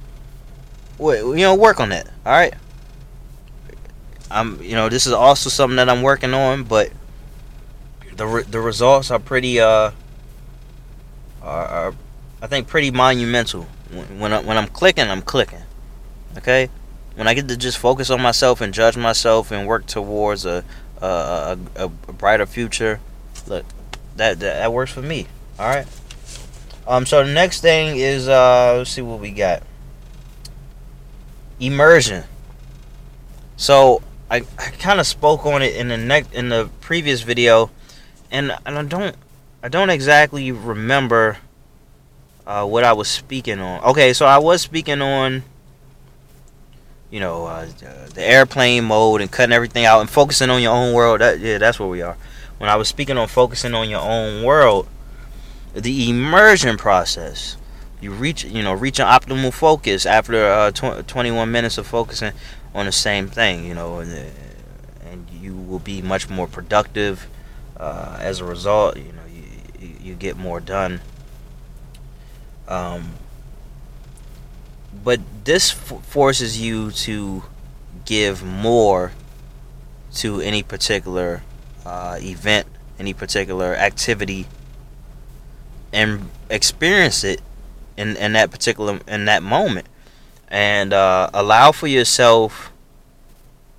you 0.99 1.37
know, 1.37 1.55
work 1.55 1.81
on 1.81 1.89
that. 1.91 2.07
All 2.27 2.33
right. 2.33 2.55
I'm 4.31 4.63
you 4.63 4.75
know 4.75 4.89
this 4.89 5.07
is 5.07 5.13
also 5.13 5.51
something 5.51 5.77
that 5.77 5.89
I'm 5.89 6.03
working 6.03 6.35
on, 6.35 6.65
but 6.65 6.93
the 8.15 8.27
re- 8.27 8.43
the 8.45 8.61
results 8.61 9.11
are 9.11 9.19
pretty 9.19 9.59
uh 9.59 9.91
are, 11.43 11.67
are 11.67 11.95
I 12.43 12.47
think 12.47 12.69
pretty 12.69 12.91
monumental. 12.91 13.67
When 13.93 14.33
I, 14.33 14.41
when 14.41 14.57
I'm 14.57 14.69
clicking, 14.69 15.09
I'm 15.09 15.23
clicking. 15.23 15.63
Okay, 16.39 16.71
when 17.17 17.27
I 17.27 17.35
get 17.35 17.49
to 17.49 17.57
just 17.57 17.79
focus 17.79 18.09
on 18.11 18.21
myself 18.21 18.61
and 18.61 18.73
judge 18.73 18.97
myself 18.97 19.51
and 19.51 19.67
work 19.67 19.87
towards 19.87 20.47
a 20.47 20.65
a, 21.01 21.59
a, 21.77 21.85
a 21.85 22.13
brighter 22.13 22.47
future, 22.47 23.01
look 23.47 23.65
that, 24.17 24.39
that 24.39 24.41
that 24.41 24.73
works 24.73 24.93
for 24.93 25.03
me. 25.03 25.27
All 25.59 25.67
right. 25.67 25.87
Um. 26.87 27.07
So 27.07 27.25
the 27.25 27.33
next 27.33 27.61
thing 27.61 27.97
is 27.97 28.29
uh. 28.29 28.77
Let's 28.79 28.91
see 28.91 29.03
what 29.03 29.21
we 29.21 29.31
got. 29.33 29.63
Immersion. 31.59 32.25
So 33.57 34.03
I, 34.31 34.37
I 34.59 34.71
kind 34.79 35.01
of 35.01 35.07
spoke 35.07 35.45
on 35.45 35.63
it 35.63 35.75
in 35.75 35.89
the 35.89 35.97
next 35.97 36.33
in 36.33 36.49
the 36.49 36.71
previous 36.81 37.23
video, 37.23 37.71
and 38.31 38.57
and 38.65 38.79
I 38.79 38.83
don't 38.85 39.17
I 39.63 39.69
don't 39.69 39.91
exactly 39.91 40.53
remember 40.53 41.39
uh, 42.51 42.67
what 42.67 42.83
I 42.83 42.93
was 42.93 43.07
speaking 43.07 43.61
on. 43.61 43.81
Okay, 43.85 44.13
so 44.13 44.27
I 44.27 44.39
was 44.39 44.61
speaking 44.61 45.01
on 45.01 45.45
you 47.09 47.21
know 47.21 47.47
uh, 47.47 47.67
the 48.15 48.23
airplane 48.23 48.85
mode 48.85 49.21
and 49.21 49.31
cutting 49.31 49.53
everything 49.53 49.85
out 49.85 50.01
and 50.01 50.11
focusing 50.11 50.51
on 50.51 50.61
your 50.61 50.73
own 50.73 50.93
world. 50.93 51.21
That, 51.21 51.39
yeah, 51.39 51.59
that's 51.59 51.79
where 51.79 51.89
we 51.89 52.03
are. 52.03 52.17
When 52.59 52.69
I 52.69 52.75
was 52.75 52.89
speaking 52.89 53.17
on 53.17 53.29
focusing 53.29 53.73
on 53.73 53.89
your 53.89 54.01
own 54.01 54.43
world, 54.43 54.89
the 55.75 56.11
immersion 56.11 56.77
process 56.77 57.57
you 58.01 58.11
reach 58.11 58.45
you 58.45 58.63
know 58.63 58.73
reach 58.73 58.99
an 58.99 59.07
optimal 59.07 59.53
focus 59.53 60.05
after 60.05 60.45
uh, 60.45 60.71
tw- 60.73 61.07
21 61.07 61.53
minutes 61.53 61.79
of 61.79 61.87
focusing 61.87 62.33
on 62.75 62.87
the 62.87 62.93
same 62.93 63.29
thing, 63.29 63.65
you 63.65 63.75
know, 63.75 63.99
and, 64.01 64.33
and 65.09 65.31
you 65.31 65.55
will 65.55 65.79
be 65.79 66.03
much 66.03 66.29
more 66.29 66.49
productive 66.49 67.29
uh, 67.77 68.17
as 68.21 68.41
a 68.41 68.45
result. 68.45 68.97
You 68.97 69.13
know, 69.13 69.27
you, 69.79 69.91
you 70.03 70.15
get 70.15 70.37
more 70.37 70.59
done. 70.59 71.01
Um, 72.71 73.15
but 75.05 75.21
this 75.45 75.73
f- 75.73 76.05
forces 76.05 76.61
you 76.61 76.91
to 76.93 77.45
give 78.05 78.43
more 78.45 79.13
to 80.15 80.41
any 80.41 80.63
particular 80.63 81.43
uh, 81.85 82.19
event, 82.21 82.67
any 82.99 83.13
particular 83.13 83.75
activity 83.75 84.47
and 85.93 86.31
experience 86.49 87.25
it 87.25 87.41
in 87.97 88.17
in 88.17 88.33
that 88.35 88.51
particular 88.51 89.01
in 89.09 89.25
that 89.25 89.43
moment. 89.43 89.87
And 90.49 90.93
uh, 90.93 91.31
allow 91.35 91.73
for 91.73 91.87
yourself 91.87 92.73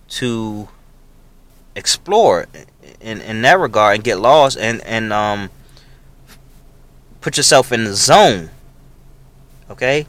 to 0.10 0.68
explore 1.76 2.48
in 3.00 3.22
in 3.22 3.42
that 3.44 3.58
regard 3.60 3.96
and 3.96 4.04
get 4.04 4.20
lost 4.20 4.58
and 4.58 4.82
and 4.82 5.14
um 5.14 5.50
put 7.22 7.38
yourself 7.38 7.72
in 7.72 7.86
the 7.86 7.94
zone 7.94 8.50
okay 9.72 10.06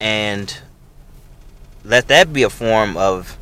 and 0.00 0.60
let 1.84 2.08
that 2.08 2.32
be 2.32 2.42
a 2.42 2.50
form 2.50 2.96
of 2.96 3.36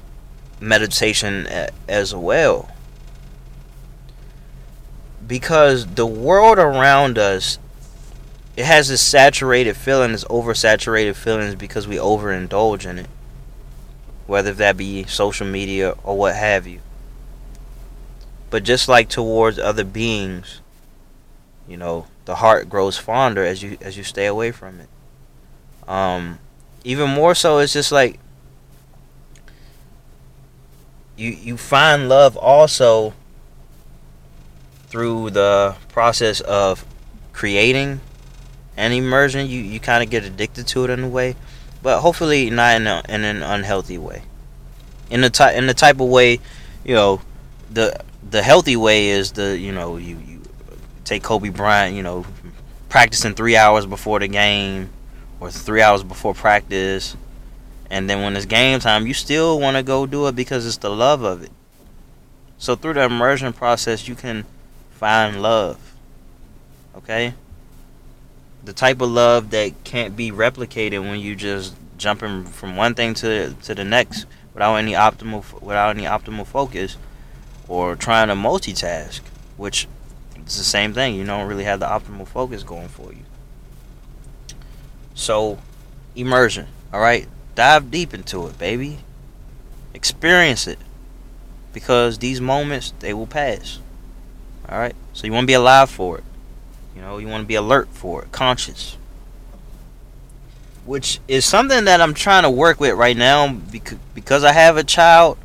meditation 0.60 1.46
as 1.88 2.14
well 2.14 2.70
because 5.26 5.86
the 5.94 6.06
world 6.06 6.58
around 6.58 7.18
us 7.18 7.58
it 8.56 8.66
has 8.66 8.88
this 8.88 9.00
saturated 9.00 9.74
feeling, 9.74 10.12
this 10.12 10.24
oversaturated 10.24 11.14
feelings 11.14 11.54
because 11.54 11.88
we 11.88 11.96
overindulge 11.96 12.84
in 12.84 12.98
it. 12.98 13.06
Whether 14.26 14.52
that 14.52 14.76
be 14.76 15.04
social 15.04 15.46
media 15.46 15.94
or 16.04 16.18
what 16.18 16.34
have 16.36 16.66
you. 16.66 16.80
But 18.50 18.64
just 18.64 18.86
like 18.86 19.08
towards 19.08 19.58
other 19.58 19.84
beings, 19.84 20.60
you 21.66 21.78
know, 21.78 22.06
the 22.30 22.36
heart 22.36 22.68
grows 22.68 22.96
fonder 22.96 23.44
as 23.44 23.60
you 23.60 23.76
as 23.80 23.96
you 23.96 24.04
stay 24.04 24.26
away 24.26 24.52
from 24.52 24.78
it. 24.78 24.88
Um 25.88 26.38
even 26.84 27.10
more 27.10 27.34
so 27.34 27.58
it's 27.58 27.72
just 27.72 27.90
like 27.90 28.20
you 31.16 31.30
you 31.30 31.56
find 31.56 32.08
love 32.08 32.36
also 32.36 33.14
through 34.86 35.30
the 35.30 35.74
process 35.88 36.40
of 36.42 36.84
creating 37.32 38.00
and 38.76 38.94
immersion. 38.94 39.48
You 39.48 39.58
you 39.58 39.80
kind 39.80 40.04
of 40.04 40.08
get 40.08 40.22
addicted 40.22 40.68
to 40.68 40.84
it 40.84 40.90
in 40.90 41.02
a 41.02 41.08
way, 41.08 41.34
but 41.82 41.98
hopefully 41.98 42.48
not 42.48 42.76
in, 42.76 42.86
a, 42.86 43.02
in 43.08 43.24
an 43.24 43.42
unhealthy 43.42 43.98
way. 43.98 44.22
In 45.10 45.20
the 45.20 45.30
type 45.30 45.56
in 45.56 45.66
the 45.66 45.74
type 45.74 45.98
of 45.98 46.06
way, 46.06 46.38
you 46.84 46.94
know, 46.94 47.22
the 47.68 47.98
the 48.22 48.44
healthy 48.44 48.76
way 48.76 49.08
is 49.08 49.32
the 49.32 49.58
you 49.58 49.72
know 49.72 49.96
you 49.96 50.16
you 50.24 50.29
take 51.10 51.24
Kobe 51.24 51.48
Bryant, 51.48 51.96
you 51.96 52.02
know, 52.02 52.24
practicing 52.88 53.34
three 53.34 53.56
hours 53.56 53.84
before 53.84 54.20
the 54.20 54.28
game 54.28 54.90
or 55.40 55.50
three 55.50 55.82
hours 55.82 56.04
before 56.04 56.34
practice. 56.34 57.16
And 57.90 58.08
then 58.08 58.22
when 58.22 58.36
it's 58.36 58.46
game 58.46 58.78
time, 58.78 59.06
you 59.06 59.14
still 59.14 59.58
want 59.58 59.76
to 59.76 59.82
go 59.82 60.06
do 60.06 60.28
it 60.28 60.36
because 60.36 60.64
it's 60.64 60.76
the 60.76 60.90
love 60.90 61.22
of 61.22 61.42
it. 61.42 61.50
So 62.58 62.76
through 62.76 62.94
the 62.94 63.02
immersion 63.02 63.52
process, 63.52 64.06
you 64.06 64.14
can 64.14 64.44
find 64.92 65.42
love. 65.42 65.94
Okay? 66.96 67.34
The 68.62 68.72
type 68.72 69.00
of 69.00 69.10
love 69.10 69.50
that 69.50 69.82
can't 69.82 70.16
be 70.16 70.30
replicated 70.30 71.00
when 71.00 71.18
you 71.18 71.34
just 71.34 71.74
jumping 71.96 72.44
from 72.44 72.76
one 72.76 72.94
thing 72.94 73.12
to 73.12 73.52
to 73.62 73.74
the 73.74 73.84
next 73.84 74.24
without 74.54 74.76
any 74.76 74.92
optimal 74.92 75.60
without 75.60 75.96
any 75.96 76.04
optimal 76.04 76.46
focus 76.46 76.96
or 77.68 77.94
trying 77.94 78.28
to 78.28 78.34
multitask, 78.34 79.20
which 79.56 79.86
is 80.52 80.58
the 80.58 80.64
same 80.64 80.92
thing. 80.92 81.14
You 81.14 81.24
don't 81.24 81.48
really 81.48 81.64
have 81.64 81.80
the 81.80 81.86
optimal 81.86 82.26
focus 82.26 82.62
going 82.62 82.88
for 82.88 83.12
you. 83.12 83.24
So, 85.14 85.58
immersion, 86.16 86.66
all 86.92 87.00
right? 87.00 87.28
Dive 87.54 87.90
deep 87.90 88.14
into 88.14 88.46
it, 88.46 88.58
baby. 88.58 88.98
Experience 89.92 90.66
it 90.66 90.78
because 91.72 92.18
these 92.18 92.40
moments 92.40 92.94
they 93.00 93.12
will 93.12 93.26
pass. 93.26 93.80
All 94.68 94.78
right. 94.78 94.94
So 95.12 95.26
you 95.26 95.32
want 95.32 95.44
to 95.44 95.46
be 95.46 95.54
alive 95.54 95.90
for 95.90 96.18
it. 96.18 96.24
You 96.94 97.02
know, 97.02 97.18
you 97.18 97.28
want 97.28 97.42
to 97.42 97.46
be 97.46 97.54
alert 97.54 97.88
for 97.90 98.22
it, 98.22 98.32
conscious. 98.32 98.96
Which 100.84 101.20
is 101.28 101.44
something 101.44 101.84
that 101.84 102.00
I'm 102.00 102.14
trying 102.14 102.44
to 102.44 102.50
work 102.50 102.80
with 102.80 102.94
right 102.94 103.16
now 103.16 103.52
because 103.52 103.98
because 104.14 104.44
I 104.44 104.52
have 104.52 104.76
a 104.76 104.84
child, 104.84 105.38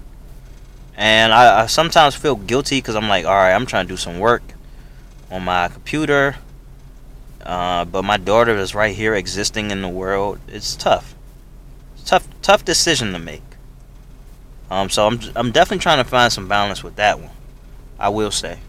and 0.96 1.34
I, 1.34 1.63
I 1.63 1.65
sometimes 1.65 2.15
feel 2.15 2.36
guilty 2.36 2.78
because 2.78 2.96
I'm 2.96 3.10
like, 3.10 3.26
all 3.26 3.34
right, 3.34 3.54
I'm 3.54 3.65
trying 3.65 3.88
to 3.88 3.94
do 3.94 3.98
some 3.98 4.20
work 4.20 4.55
on 5.32 5.44
my 5.44 5.68
computer, 5.68 6.36
uh, 7.44 7.86
but 7.86 8.04
my 8.04 8.18
daughter 8.18 8.56
is 8.56 8.74
right 8.74 8.96
here 8.96 9.14
existing 9.14 9.72
in 9.72 9.82
the 9.82 9.90
world. 9.90 10.40
It's 10.48 10.76
tough. 10.76 11.16
It's 11.96 12.04
tough, 12.04 12.28
tough 12.42 12.66
decision 12.66 13.14
to 13.14 13.20
make. 13.20 13.42
Um, 14.70 14.90
so 14.90 15.08
I'm 15.08 15.20
I'm 15.36 15.52
definitely 15.52 15.84
trying 15.84 16.04
to 16.04 16.10
find 16.10 16.34
some 16.34 16.48
balance 16.48 16.84
with 16.84 16.96
that 16.96 17.20
one. 17.20 17.32
I 18.00 18.10
will 18.10 18.32
say. 18.32 18.60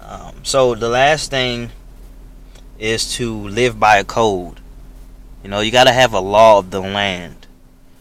Um, 0.00 0.34
so 0.42 0.74
the 0.74 0.88
last 0.88 1.30
thing 1.30 1.70
is 2.78 3.14
to 3.14 3.32
live 3.32 3.78
by 3.78 3.96
a 3.98 4.04
code. 4.04 4.60
You 5.42 5.50
know, 5.50 5.60
you 5.60 5.70
got 5.70 5.84
to 5.84 5.92
have 5.92 6.12
a 6.12 6.20
law 6.20 6.58
of 6.58 6.70
the 6.70 6.80
land. 6.80 7.46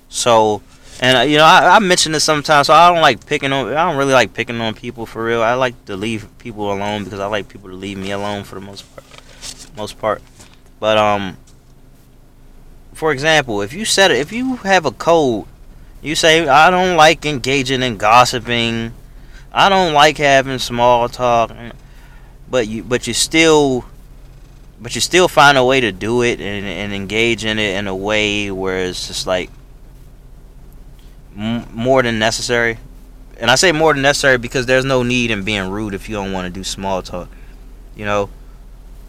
So, 0.10 0.62
and 1.02 1.18
uh, 1.18 1.22
you 1.22 1.38
know, 1.38 1.46
I, 1.46 1.76
I 1.76 1.80
mention 1.80 2.12
this 2.12 2.24
sometimes. 2.24 2.68
So 2.68 2.74
I 2.74 2.92
don't 2.92 3.02
like 3.02 3.26
picking 3.26 3.52
on. 3.52 3.70
I 3.70 3.90
don't 3.90 3.98
really 3.98 4.14
like 4.14 4.34
picking 4.34 4.60
on 4.62 4.74
people 4.74 5.06
for 5.06 5.24
real. 5.24 5.42
I 5.42 5.54
like 5.54 5.86
to 5.86 5.96
leave 5.96 6.28
people 6.38 6.72
alone 6.72 7.04
because 7.04 7.20
I 7.20 7.26
like 7.26 7.48
people 7.48 7.70
to 7.70 7.76
leave 7.76 7.98
me 7.98 8.12
alone 8.12 8.44
for 8.44 8.56
the 8.56 8.62
most 8.62 8.84
part. 8.94 9.06
Most 9.76 10.00
part. 10.00 10.22
But 10.80 10.98
um, 10.98 11.38
for 12.94 13.12
example, 13.12 13.62
if 13.62 13.74
you 13.74 13.86
set 13.86 14.12
it, 14.12 14.18
if 14.18 14.32
you 14.32 14.58
have 14.58 14.86
a 14.86 14.92
code, 14.92 15.46
you 16.02 16.16
say 16.16 16.48
I 16.48 16.70
don't 16.70 16.96
like 16.98 17.26
engaging 17.26 17.82
in 17.82 17.98
gossiping. 17.98 18.94
I 19.52 19.70
don't 19.70 19.94
like 19.94 20.18
having 20.18 20.60
small 20.60 21.08
talk 21.10 21.52
but 22.54 22.68
you 22.68 22.84
but 22.84 23.08
you 23.08 23.16
still 23.16 23.84
but 24.80 24.94
you 24.94 25.02
still 25.02 25.28
find 25.28 25.58
a 25.58 25.66
way 25.66 25.82
to 25.82 25.92
do 25.92 26.22
it 26.22 26.40
and, 26.40 26.66
and 26.66 26.94
engage 26.94 27.44
in 27.44 27.58
it 27.58 27.76
in 27.78 27.88
a 27.88 27.96
way 27.96 28.52
where 28.52 28.86
it's 28.86 29.08
just 29.08 29.26
like 29.26 29.50
m- 31.38 31.68
more 31.74 32.02
than 32.04 32.20
necessary 32.20 32.78
and 33.38 33.50
i 33.50 33.56
say 33.56 33.72
more 33.72 33.94
than 33.94 34.02
necessary 34.02 34.38
because 34.38 34.66
there's 34.66 34.86
no 34.86 35.04
need 35.04 35.32
in 35.32 35.44
being 35.44 35.70
rude 35.70 35.94
if 35.94 36.08
you 36.10 36.16
don't 36.16 36.32
want 36.32 36.46
to 36.46 36.52
do 36.52 36.64
small 36.64 37.02
talk 37.02 37.30
you 37.96 38.06
know 38.06 38.30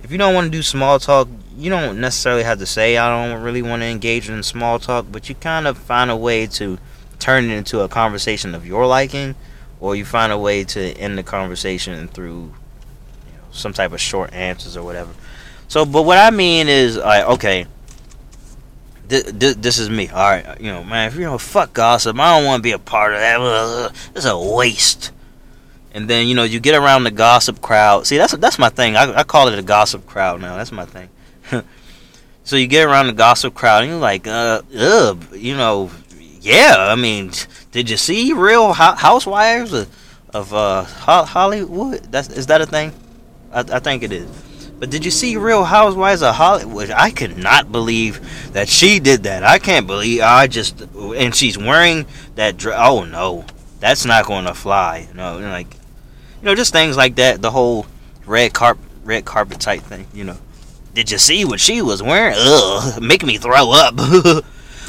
if 0.03 0.11
you 0.11 0.19
don't 0.19 0.35
want 0.35 0.47
to 0.47 0.51
do 0.51 0.63
small 0.63 0.99
talk 0.99 1.29
you 1.57 1.71
don't 1.71 2.01
necessarily 2.01 2.43
have 2.43 2.59
to 2.59 2.67
say 2.67 2.97
i 2.97 3.09
don't 3.09 3.43
really 3.43 3.63
want 3.63 3.81
to 3.83 3.87
engage 3.87 4.29
in 4.29 4.43
small 4.43 4.79
talk 4.79 5.07
but 5.11 5.29
you 5.29 5.35
kind 5.35 5.67
of 5.67 5.79
find 5.79 6.11
a 6.11 6.17
way 6.17 6.47
to 6.47 6.79
turn 7.19 7.45
it 7.45 7.57
into 7.57 7.81
a 7.81 7.89
conversation 7.89 8.55
of 8.55 8.67
your 8.67 8.87
liking 8.87 9.35
or 9.81 9.95
you 9.95 10.05
find 10.05 10.33
a 10.33 10.39
way 10.39 10.65
to 10.65 10.81
end 10.95 11.19
the 11.19 11.23
conversation 11.23 12.09
through 12.09 12.53
you 13.27 13.33
know, 13.33 13.45
some 13.53 13.73
type 13.73 13.93
of 13.93 14.01
short 14.01 14.33
answers 14.33 14.77
or 14.77 14.83
whatever. 14.85 15.13
So, 15.69 15.85
but 15.85 16.03
what 16.03 16.19
I 16.19 16.31
mean 16.31 16.69
is, 16.69 16.97
like, 16.97 17.25
okay, 17.25 17.67
th- 19.09 19.39
th- 19.39 19.57
this 19.57 19.79
is 19.79 19.91
me. 19.91 20.09
All 20.09 20.31
right, 20.31 20.61
you 20.61 20.73
know, 20.73 20.85
man, 20.85 21.09
if 21.09 21.15
you 21.15 21.23
know, 21.23 21.39
fuck 21.39 21.73
gossip, 21.73 22.19
I 22.19 22.37
don't 22.37 22.47
want 22.47 22.61
to 22.61 22.63
be 22.63 22.73
a 22.73 22.79
part 22.79 23.13
of 23.13 23.21
that. 23.21 23.93
It's 24.15 24.27
a 24.27 24.39
waste. 24.39 25.13
And 25.93 26.11
then 26.11 26.27
you 26.27 26.35
know, 26.35 26.43
you 26.43 26.59
get 26.61 26.75
around 26.75 27.05
the 27.05 27.11
gossip 27.11 27.61
crowd. 27.61 28.07
See, 28.07 28.17
that's 28.17 28.33
that's 28.37 28.59
my 28.59 28.69
thing. 28.69 28.97
I, 28.97 29.21
I 29.21 29.23
call 29.23 29.49
it 29.49 29.59
a 29.59 29.63
gossip 29.63 30.07
crowd 30.07 30.41
now. 30.41 30.57
That's 30.57 30.73
my 30.73 30.85
thing. 30.85 31.09
so 32.45 32.57
you 32.57 32.67
get 32.67 32.85
around 32.85 33.07
the 33.07 33.13
gossip 33.13 33.55
crowd, 33.55 33.83
and 33.83 33.93
you're 33.93 34.01
like, 34.01 34.27
uh, 34.27 34.63
ugh, 34.77 35.25
you 35.35 35.57
know, 35.57 35.91
yeah. 36.41 36.75
I 36.79 36.97
mean, 36.97 37.31
did 37.71 37.89
you 37.89 37.97
see 37.97 38.33
Real 38.33 38.73
Housewives 38.73 39.73
of, 39.73 39.89
of 40.35 40.53
uh, 40.53 40.83
Hollywood? 40.83 42.01
That's 42.11 42.29
is 42.29 42.47
that 42.47 42.61
a 42.61 42.67
thing? 42.67 42.93
I, 43.53 43.61
I 43.61 43.79
think 43.79 44.03
it 44.03 44.13
is. 44.13 44.44
But 44.85 44.91
did 44.91 45.03
you 45.03 45.11
see 45.11 45.39
Real 45.39 45.65
Housewives 45.65 46.23
of 46.23 46.35
Hollywood? 46.35 46.91
I 46.91 47.11
could 47.11 47.39
not 47.39 47.73
believe 47.73 48.53
that 48.53 48.69
she 48.69 49.01
did 49.01 49.23
that. 49.23 49.43
I 49.43 49.59
can't 49.59 49.87
believe 49.87 50.21
I 50.21 50.47
just 50.47 50.83
and 50.83 51.35
she's 51.35 51.57
wearing 51.57 52.05
that 52.35 52.59
dress. 52.59 52.79
Oh 52.79 53.05
no, 53.05 53.47
that's 53.81 54.05
not 54.05 54.27
going 54.27 54.45
to 54.45 54.53
fly. 54.53 55.09
Know, 55.15 55.39
like 55.39 55.73
you 55.73 56.45
know, 56.45 56.55
just 56.55 56.75
things 56.75 56.99
like 56.99 57.15
that. 57.15 57.41
The 57.41 57.51
whole 57.51 57.87
red 58.27 58.53
carpet, 58.53 58.85
red 59.05 59.25
carpet 59.25 59.59
type 59.59 59.81
thing. 59.81 60.07
You 60.13 60.25
know, 60.25 60.37
did 60.93 61.11
you 61.11 61.17
see 61.17 61.47
what 61.47 61.61
she 61.61 61.81
was 61.81 62.03
wearing? 62.03 62.37
Ugh, 62.37 63.03
make 63.03 63.25
me 63.25 63.39
throw 63.39 63.73
up. 63.73 63.95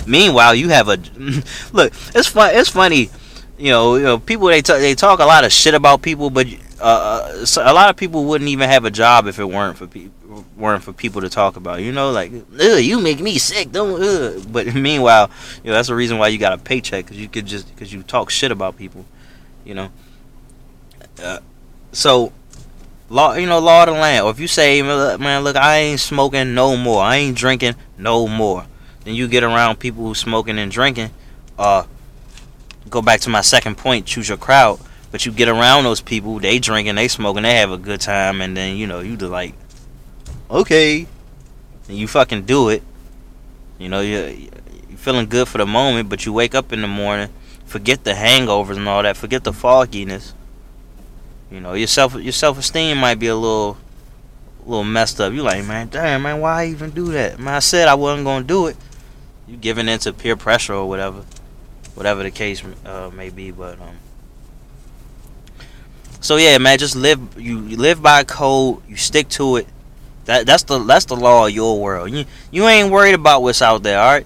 Meanwhile, 0.06 0.56
you 0.56 0.68
have 0.68 0.90
a 0.90 0.98
look. 1.72 1.94
It's 2.14 2.28
fun. 2.28 2.54
It's 2.54 2.68
funny. 2.68 3.10
You 3.58 3.70
know, 3.70 3.96
you 3.96 4.04
know, 4.04 4.20
people 4.20 4.48
they 4.48 4.62
talk, 4.62 4.80
they 4.80 4.94
talk 4.94 5.22
a 5.22 5.26
lot 5.26 5.46
of 5.46 5.54
shit 5.54 5.74
about 5.74 6.02
people, 6.02 6.30
but 6.30 6.48
uh, 6.82 7.46
so 7.46 7.62
a 7.64 7.74
lot 7.74 7.90
of 7.90 7.96
people 7.96 8.26
wouldn't 8.26 8.50
even 8.50 8.70
have 8.70 8.86
a 8.86 8.92
job 8.92 9.28
if 9.28 9.40
it 9.40 9.46
weren't 9.46 9.78
for 9.78 9.88
people 9.88 10.46
weren't 10.58 10.84
for 10.84 10.92
people 10.94 11.22
to 11.22 11.30
talk 11.30 11.56
about. 11.56 11.82
You 11.82 11.92
know, 11.92 12.12
like 12.12 12.32
you 12.52 13.00
make 13.00 13.20
me 13.20 13.38
sick. 13.38 13.72
Don't. 13.72 14.02
Ugh. 14.02 14.46
But 14.52 14.74
meanwhile, 14.76 15.30
you 15.64 15.70
know 15.70 15.76
that's 15.76 15.88
the 15.88 15.96
reason 15.96 16.18
why 16.18 16.28
you 16.30 16.38
got 16.38 16.54
a 16.54 16.58
paycheck 16.58 17.06
because 17.06 17.18
you 17.18 17.28
could 17.28 17.46
just 17.46 17.68
because 17.74 17.94
you 17.94 18.04
talk 18.04 18.30
shit 18.30 18.52
about 18.52 18.78
people. 18.78 19.06
You 19.64 19.76
know. 19.76 19.90
Uh, 21.22 21.40
so 21.94 22.34
law 23.10 23.36
you 23.36 23.46
know 23.46 23.60
law 23.60 23.84
of 23.84 23.94
the 23.94 23.94
land 23.94 24.26
or 24.26 24.32
if 24.32 24.40
you 24.40 24.48
say 24.48 24.82
man 24.82 25.44
look 25.44 25.56
i 25.56 25.78
ain't 25.78 26.00
smoking 26.00 26.54
no 26.54 26.76
more 26.76 27.04
i 27.04 27.18
ain't 27.18 27.38
drinking 27.38 27.76
no 27.98 28.28
more 28.28 28.66
then 29.04 29.14
you 29.14 29.28
get 29.28 29.44
around 29.44 29.80
people 29.80 30.04
who 30.04 30.16
smoking 30.16 30.58
and 30.58 30.72
drinking 30.72 31.10
uh 31.60 31.84
go 32.90 33.02
back 33.02 33.22
to 33.22 33.30
my 33.30 33.42
second 33.42 33.78
point 33.78 34.06
choose 34.06 34.28
your 34.28 34.38
crowd 34.38 34.80
But 35.16 35.26
you 35.26 35.32
get 35.32 35.48
around 35.48 35.86
those 35.86 36.02
people, 36.02 36.40
they 36.40 36.60
drinking, 36.60 36.96
they 36.96 37.08
smoking, 37.08 37.44
they 37.44 37.56
have 37.56 37.72
a 37.72 37.78
good 37.78 38.02
time, 38.02 38.42
and 38.42 38.58
then 38.58 38.76
you 38.76 38.86
know 38.86 39.00
you 39.00 39.16
just 39.16 39.32
like, 39.32 39.54
okay, 40.52 41.08
and 41.88 41.98
you 41.98 42.06
fucking 42.06 42.44
do 42.44 42.68
it. 42.68 42.84
You 43.80 43.88
know 43.88 44.02
you 44.02 44.50
you 44.90 44.98
feeling 44.98 45.28
good 45.28 45.48
for 45.48 45.58
the 45.58 45.66
moment, 45.66 46.10
but 46.10 46.26
you 46.26 46.34
wake 46.34 46.54
up 46.54 46.74
in 46.74 46.82
the 46.82 46.90
morning, 46.90 47.30
forget 47.66 48.04
the 48.04 48.12
hangovers 48.12 48.76
and 48.76 48.90
all 48.90 49.04
that, 49.04 49.16
forget 49.16 49.46
the 49.46 49.54
fogginess. 49.54 50.34
You 51.50 51.62
know 51.62 51.76
your 51.76 51.88
self 51.88 52.16
your 52.16 52.34
self 52.34 52.60
esteem 52.60 52.98
might 52.98 53.16
be 53.16 53.28
a 53.28 53.38
little 53.38 53.78
little 54.66 54.84
messed 54.84 55.22
up. 55.22 55.32
You 55.32 55.44
like 55.44 55.64
man, 55.64 55.88
damn 55.88 56.24
man, 56.24 56.42
why 56.42 56.66
even 56.66 56.90
do 56.90 57.14
that? 57.14 57.40
Man, 57.40 57.54
I 57.54 57.60
said 57.60 57.88
I 57.88 57.94
wasn't 57.96 58.26
gonna 58.26 58.44
do 58.44 58.68
it. 58.68 58.76
You 59.48 59.56
giving 59.56 59.88
into 59.88 60.12
peer 60.12 60.36
pressure 60.36 60.74
or 60.74 60.90
whatever, 60.90 61.24
whatever 61.94 62.22
the 62.22 62.32
case 62.32 62.62
uh, 62.86 63.12
may 63.14 63.30
be, 63.30 63.52
but 63.52 63.80
um. 63.80 63.96
So 66.26 66.38
yeah, 66.38 66.58
man, 66.58 66.80
just 66.80 66.96
live. 66.96 67.40
You, 67.40 67.60
live 67.60 68.02
by 68.02 68.24
code. 68.24 68.82
You 68.90 68.96
stick 68.96 69.30
to 69.38 69.58
it. 69.58 69.68
That 70.26 70.48
that's 70.48 70.64
the 70.64 70.80
that's 70.80 71.06
the 71.06 71.16
law 71.16 71.46
of 71.46 71.52
your 71.52 71.80
world. 71.80 72.10
You 72.10 72.26
you 72.50 72.68
ain't 72.68 72.92
worried 72.92 73.14
about 73.14 73.44
what's 73.44 73.62
out 73.62 73.84
there, 73.84 74.00
all 74.00 74.12
right? 74.12 74.26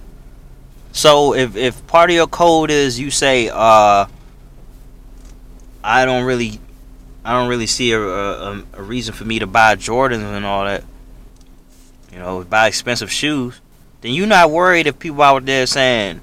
So 0.92 1.34
if 1.34 1.56
if 1.56 1.86
part 1.88 2.08
of 2.08 2.16
your 2.16 2.26
code 2.26 2.70
is 2.70 2.98
you 2.98 3.10
say, 3.10 3.50
uh, 3.52 4.06
I 5.84 6.06
don't 6.06 6.24
really, 6.24 6.58
I 7.22 7.34
don't 7.34 7.50
really 7.50 7.66
see 7.66 7.92
a, 7.92 8.00
a, 8.00 8.64
a 8.72 8.82
reason 8.82 9.12
for 9.12 9.26
me 9.26 9.38
to 9.38 9.46
buy 9.46 9.76
Jordans 9.76 10.22
and 10.22 10.46
all 10.46 10.64
that. 10.64 10.84
You 12.10 12.18
know, 12.18 12.42
buy 12.44 12.68
expensive 12.68 13.12
shoes. 13.12 13.60
Then 14.00 14.14
you're 14.14 14.26
not 14.26 14.50
worried 14.50 14.86
if 14.86 14.98
people 14.98 15.20
out 15.20 15.44
there 15.44 15.66
saying, 15.66 16.22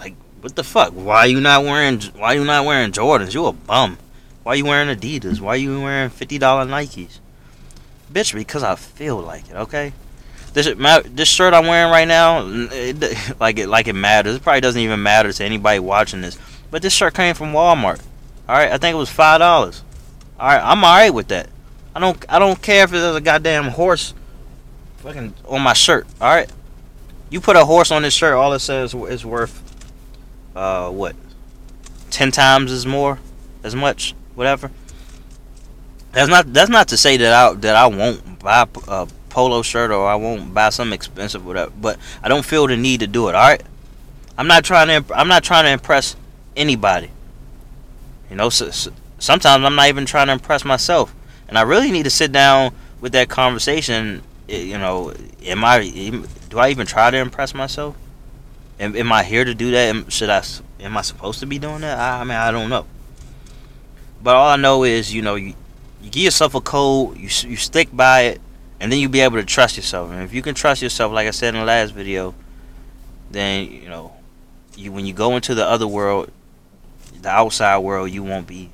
like, 0.00 0.16
what 0.40 0.56
the 0.56 0.64
fuck? 0.64 0.90
Why 0.94 1.26
you 1.26 1.40
not 1.40 1.62
wearing? 1.62 2.00
Why 2.16 2.32
you 2.32 2.44
not 2.44 2.64
wearing 2.64 2.90
Jordans? 2.90 3.32
You 3.32 3.46
a 3.46 3.52
bum. 3.52 3.98
Why 4.46 4.54
you 4.54 4.64
wearing 4.64 4.96
Adidas? 4.96 5.40
Why 5.40 5.56
you 5.56 5.80
wearing 5.80 6.08
fifty 6.08 6.38
dollar 6.38 6.66
Nikes? 6.66 7.18
Bitch, 8.12 8.32
because 8.32 8.62
I 8.62 8.76
feel 8.76 9.18
like 9.18 9.50
it. 9.50 9.56
Okay. 9.56 9.92
This 10.52 10.72
my, 10.76 11.00
this 11.00 11.28
shirt 11.28 11.52
I'm 11.52 11.66
wearing 11.66 11.90
right 11.90 12.06
now, 12.06 12.46
it, 12.46 13.18
like 13.40 13.58
it 13.58 13.66
like 13.66 13.88
it 13.88 13.94
matters. 13.94 14.36
It 14.36 14.42
probably 14.44 14.60
doesn't 14.60 14.80
even 14.80 15.02
matter 15.02 15.32
to 15.32 15.44
anybody 15.44 15.80
watching 15.80 16.20
this. 16.20 16.38
But 16.70 16.82
this 16.82 16.92
shirt 16.92 17.14
came 17.14 17.34
from 17.34 17.48
Walmart. 17.52 18.00
All 18.48 18.56
right, 18.56 18.70
I 18.70 18.78
think 18.78 18.94
it 18.94 18.98
was 18.98 19.10
five 19.10 19.40
dollars. 19.40 19.82
All 20.38 20.46
right, 20.46 20.62
I'm 20.62 20.84
all 20.84 20.94
right 20.94 21.12
with 21.12 21.26
that. 21.26 21.48
I 21.92 21.98
don't 21.98 22.24
I 22.28 22.38
don't 22.38 22.62
care 22.62 22.84
if 22.84 22.90
there's 22.90 23.16
a 23.16 23.20
goddamn 23.20 23.64
horse 23.64 24.14
fucking 24.98 25.34
on 25.46 25.60
my 25.60 25.72
shirt. 25.72 26.06
All 26.20 26.32
right, 26.32 26.48
you 27.30 27.40
put 27.40 27.56
a 27.56 27.64
horse 27.64 27.90
on 27.90 28.02
this 28.02 28.14
shirt, 28.14 28.34
all 28.34 28.52
it 28.52 28.60
says 28.60 28.94
is 28.94 29.26
worth 29.26 29.60
uh 30.54 30.88
what 30.88 31.16
ten 32.10 32.30
times 32.30 32.70
as 32.70 32.86
more 32.86 33.18
as 33.64 33.74
much 33.74 34.14
whatever. 34.36 34.70
That's 36.12 36.30
not 36.30 36.52
that's 36.52 36.70
not 36.70 36.88
to 36.88 36.96
say 36.96 37.16
that 37.16 37.32
I 37.32 37.52
that 37.54 37.74
I 37.74 37.86
won't 37.88 38.38
buy 38.38 38.66
a 38.86 39.06
polo 39.28 39.62
shirt 39.62 39.90
or 39.90 40.06
I 40.08 40.14
won't 40.14 40.54
buy 40.54 40.70
some 40.70 40.92
expensive 40.92 41.44
whatever, 41.44 41.72
but 41.78 41.98
I 42.22 42.28
don't 42.28 42.44
feel 42.44 42.66
the 42.68 42.76
need 42.76 43.00
to 43.00 43.06
do 43.06 43.28
it. 43.28 43.34
All 43.34 43.48
right, 43.48 43.62
I'm 44.38 44.46
not 44.46 44.64
trying 44.64 44.88
to 44.88 45.14
I'm 45.14 45.28
not 45.28 45.42
trying 45.42 45.64
to 45.64 45.70
impress 45.70 46.16
anybody. 46.56 47.10
You 48.30 48.36
know, 48.36 48.48
so, 48.48 48.70
so, 48.70 48.92
sometimes 49.18 49.64
I'm 49.64 49.74
not 49.74 49.88
even 49.88 50.06
trying 50.06 50.28
to 50.28 50.32
impress 50.32 50.64
myself, 50.64 51.14
and 51.48 51.58
I 51.58 51.62
really 51.62 51.90
need 51.90 52.04
to 52.04 52.10
sit 52.10 52.32
down 52.32 52.72
with 53.00 53.12
that 53.12 53.28
conversation. 53.28 54.22
Eh, 54.48 54.62
you 54.62 54.78
know, 54.78 55.12
am 55.44 55.64
I 55.64 55.80
do 56.48 56.58
I 56.58 56.70
even 56.70 56.86
try 56.86 57.10
to 57.10 57.16
impress 57.18 57.52
myself? 57.54 57.96
Am, 58.78 58.96
am 58.96 59.12
I 59.12 59.22
here 59.22 59.44
to 59.44 59.54
do 59.54 59.70
that? 59.72 60.12
Should 60.12 60.30
I? 60.30 60.42
Am 60.80 60.96
I 60.96 61.02
supposed 61.02 61.40
to 61.40 61.46
be 61.46 61.58
doing 61.58 61.80
that? 61.80 61.98
I, 61.98 62.20
I 62.20 62.24
mean, 62.24 62.32
I 62.32 62.50
don't 62.50 62.68
know. 62.68 62.86
But 64.22 64.36
all 64.36 64.48
I 64.48 64.56
know 64.56 64.84
is, 64.84 65.12
you 65.12 65.22
know, 65.22 65.34
you, 65.34 65.54
you 66.02 66.10
give 66.10 66.22
yourself 66.22 66.54
a 66.54 66.60
code, 66.60 67.16
you 67.16 67.28
you 67.48 67.56
stick 67.56 67.88
by 67.92 68.22
it, 68.22 68.40
and 68.80 68.90
then 68.90 68.98
you'll 68.98 69.10
be 69.10 69.20
able 69.20 69.36
to 69.36 69.44
trust 69.44 69.76
yourself. 69.76 70.10
And 70.10 70.22
if 70.22 70.32
you 70.32 70.42
can 70.42 70.54
trust 70.54 70.82
yourself, 70.82 71.12
like 71.12 71.26
I 71.26 71.30
said 71.30 71.54
in 71.54 71.60
the 71.60 71.66
last 71.66 71.92
video, 71.92 72.34
then 73.30 73.70
you 73.70 73.88
know, 73.88 74.12
you 74.76 74.92
when 74.92 75.06
you 75.06 75.12
go 75.12 75.36
into 75.36 75.54
the 75.54 75.64
other 75.64 75.86
world, 75.86 76.30
the 77.22 77.28
outside 77.28 77.78
world, 77.78 78.10
you 78.10 78.22
won't 78.22 78.46
be 78.46 78.70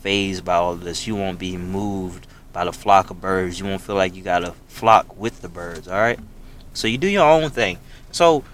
fazed 0.00 0.44
by 0.44 0.54
all 0.54 0.74
this. 0.74 1.06
You 1.06 1.16
won't 1.16 1.38
be 1.38 1.56
moved 1.56 2.26
by 2.52 2.64
the 2.64 2.72
flock 2.72 3.10
of 3.10 3.20
birds. 3.20 3.60
You 3.60 3.66
won't 3.66 3.82
feel 3.82 3.96
like 3.96 4.14
you 4.14 4.22
got 4.22 4.40
to 4.40 4.52
flock 4.68 5.16
with 5.16 5.42
the 5.42 5.48
birds. 5.48 5.88
All 5.88 5.98
right. 5.98 6.18
So 6.72 6.88
you 6.88 6.98
do 6.98 7.08
your 7.08 7.28
own 7.28 7.50
thing. 7.50 7.78
So 8.12 8.44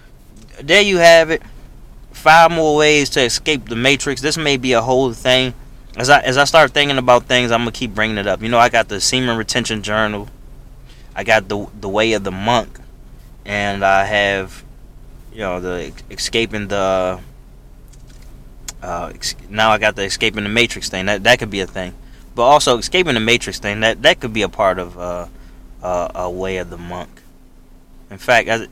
there 0.61 0.81
you 0.81 0.97
have 0.97 1.29
it. 1.29 1.41
Five 2.11 2.51
more 2.51 2.75
ways 2.75 3.09
to 3.11 3.21
escape 3.21 3.69
the 3.69 3.75
matrix. 3.75 4.21
This 4.21 4.37
may 4.37 4.57
be 4.57 4.73
a 4.73 4.81
whole 4.81 5.13
thing 5.13 5.53
as 5.97 6.11
I 6.11 6.19
as 6.21 6.37
I 6.37 6.43
start 6.43 6.71
thinking 6.71 6.99
about 6.99 7.23
things, 7.23 7.51
I'm 7.51 7.61
gonna 7.61 7.71
keep 7.71 7.93
bringing 7.93 8.19
it 8.19 8.27
up. 8.27 8.41
You 8.41 8.49
know, 8.49 8.59
I 8.59 8.69
got 8.69 8.87
the 8.87 9.01
semen 9.01 9.35
retention 9.35 9.81
journal, 9.81 10.29
I 11.15 11.23
got 11.23 11.49
the 11.49 11.67
the 11.81 11.89
way 11.89 12.13
of 12.13 12.23
the 12.23 12.31
monk, 12.31 12.79
and 13.43 13.83
I 13.83 14.05
have, 14.05 14.63
you 15.33 15.39
know, 15.39 15.59
the 15.59 15.91
escaping 16.11 16.67
the. 16.67 17.19
Uh, 18.79 19.11
now 19.49 19.71
I 19.71 19.79
got 19.79 19.95
the 19.95 20.03
escaping 20.03 20.43
the 20.43 20.49
matrix 20.49 20.87
thing. 20.87 21.07
That 21.07 21.23
that 21.23 21.39
could 21.39 21.49
be 21.49 21.61
a 21.61 21.67
thing, 21.67 21.95
but 22.35 22.43
also 22.43 22.77
escaping 22.77 23.15
the 23.15 23.19
matrix 23.19 23.57
thing. 23.57 23.79
That 23.79 24.03
that 24.03 24.19
could 24.19 24.33
be 24.33 24.43
a 24.43 24.49
part 24.49 24.77
of 24.77 24.99
uh, 24.99 25.25
uh, 25.81 26.11
a 26.13 26.29
way 26.29 26.57
of 26.57 26.69
the 26.69 26.77
monk. 26.77 27.09
In 28.11 28.19
fact, 28.19 28.47
I, 28.47 28.67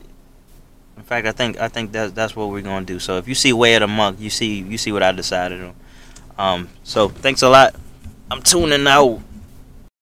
in 0.96 1.02
fact, 1.02 1.26
I 1.26 1.32
think 1.32 1.58
I 1.58 1.66
think 1.66 1.90
that's 1.90 2.12
that's 2.12 2.36
what 2.36 2.50
we're 2.50 2.62
gonna 2.62 2.86
do. 2.86 3.00
So 3.00 3.18
if 3.18 3.26
you 3.26 3.34
see 3.34 3.52
way 3.52 3.74
of 3.74 3.80
the 3.80 3.88
monk, 3.88 4.20
you 4.20 4.30
see 4.30 4.60
you 4.60 4.78
see 4.78 4.92
what 4.92 5.02
I 5.02 5.10
decided 5.10 5.60
on. 5.60 5.74
Um, 6.38 6.68
so 6.82 7.08
thanks 7.08 7.42
a 7.42 7.48
lot. 7.48 7.74
I'm 8.30 8.42
tuning 8.42 8.86
out. 8.86 9.20